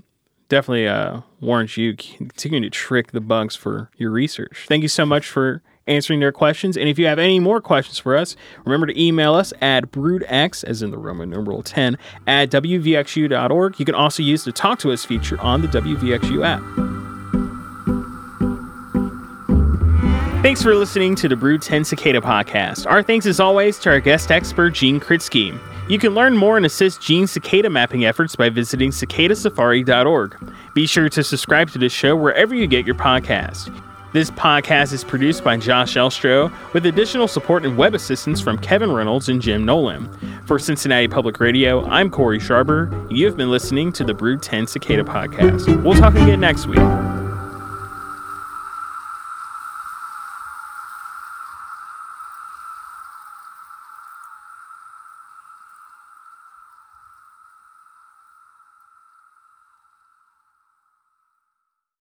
definitely 0.48 0.88
uh, 0.88 1.20
warrant 1.40 1.76
you 1.76 1.94
continuing 1.94 2.62
to 2.62 2.70
trick 2.70 3.12
the 3.12 3.20
bugs 3.20 3.56
for 3.56 3.90
your 3.96 4.10
research. 4.10 4.64
Thank 4.66 4.82
you 4.82 4.88
so 4.88 5.04
much 5.04 5.26
for 5.26 5.62
answering 5.86 6.20
their 6.20 6.32
questions. 6.32 6.76
And 6.76 6.88
if 6.88 6.98
you 6.98 7.06
have 7.06 7.18
any 7.18 7.40
more 7.40 7.60
questions 7.60 7.98
for 7.98 8.16
us, 8.16 8.36
remember 8.64 8.86
to 8.86 9.00
email 9.00 9.34
us 9.34 9.52
at 9.60 9.90
broodx, 9.90 10.64
as 10.64 10.82
in 10.82 10.90
the 10.90 10.98
Roman 10.98 11.30
numeral 11.30 11.62
10, 11.62 11.98
at 12.26 12.50
wvxu.org. 12.50 13.78
You 13.78 13.84
can 13.84 13.94
also 13.94 14.22
use 14.22 14.44
the 14.44 14.52
Talk 14.52 14.78
to 14.80 14.92
Us 14.92 15.04
feature 15.04 15.40
on 15.40 15.62
the 15.62 15.68
WVXU 15.68 16.44
app. 16.44 16.62
Thanks 20.42 20.62
for 20.62 20.74
listening 20.74 21.14
to 21.16 21.28
the 21.28 21.36
Brood 21.36 21.62
10 21.62 21.84
Cicada 21.84 22.20
podcast. 22.20 22.86
Our 22.86 23.02
thanks, 23.02 23.24
as 23.24 23.40
always, 23.40 23.78
to 23.78 23.90
our 23.90 24.00
guest 24.00 24.30
expert, 24.30 24.74
Gene 24.74 25.00
Kritsky. 25.00 25.58
You 25.88 25.98
can 25.98 26.14
learn 26.14 26.36
more 26.36 26.58
and 26.58 26.64
assist 26.64 27.00
Gene's 27.00 27.30
cicada 27.30 27.70
mapping 27.70 28.04
efforts 28.04 28.36
by 28.36 28.50
visiting 28.50 28.90
cicadasafari.org. 28.90 30.52
Be 30.74 30.86
sure 30.86 31.08
to 31.08 31.24
subscribe 31.24 31.70
to 31.70 31.78
this 31.78 31.92
show 31.92 32.14
wherever 32.14 32.54
you 32.54 32.66
get 32.66 32.86
your 32.86 32.94
podcast. 32.94 33.70
This 34.14 34.30
podcast 34.30 34.92
is 34.92 35.02
produced 35.02 35.42
by 35.42 35.56
Josh 35.56 35.94
Elstro 35.94 36.52
with 36.72 36.86
additional 36.86 37.26
support 37.26 37.66
and 37.66 37.76
web 37.76 37.96
assistance 37.96 38.40
from 38.40 38.58
Kevin 38.58 38.92
Reynolds 38.92 39.28
and 39.28 39.42
Jim 39.42 39.64
Nolan. 39.64 40.08
For 40.46 40.56
Cincinnati 40.56 41.08
Public 41.08 41.40
Radio, 41.40 41.84
I'm 41.86 42.10
Corey 42.10 42.38
Sharber. 42.38 43.10
You 43.10 43.26
have 43.26 43.36
been 43.36 43.50
listening 43.50 43.90
to 43.94 44.04
the 44.04 44.14
Brood 44.14 44.40
10 44.40 44.68
Cicada 44.68 45.02
Podcast. 45.02 45.82
We'll 45.82 45.98
talk 45.98 46.14
again 46.14 46.38
next 46.38 46.68
week. 46.68 46.78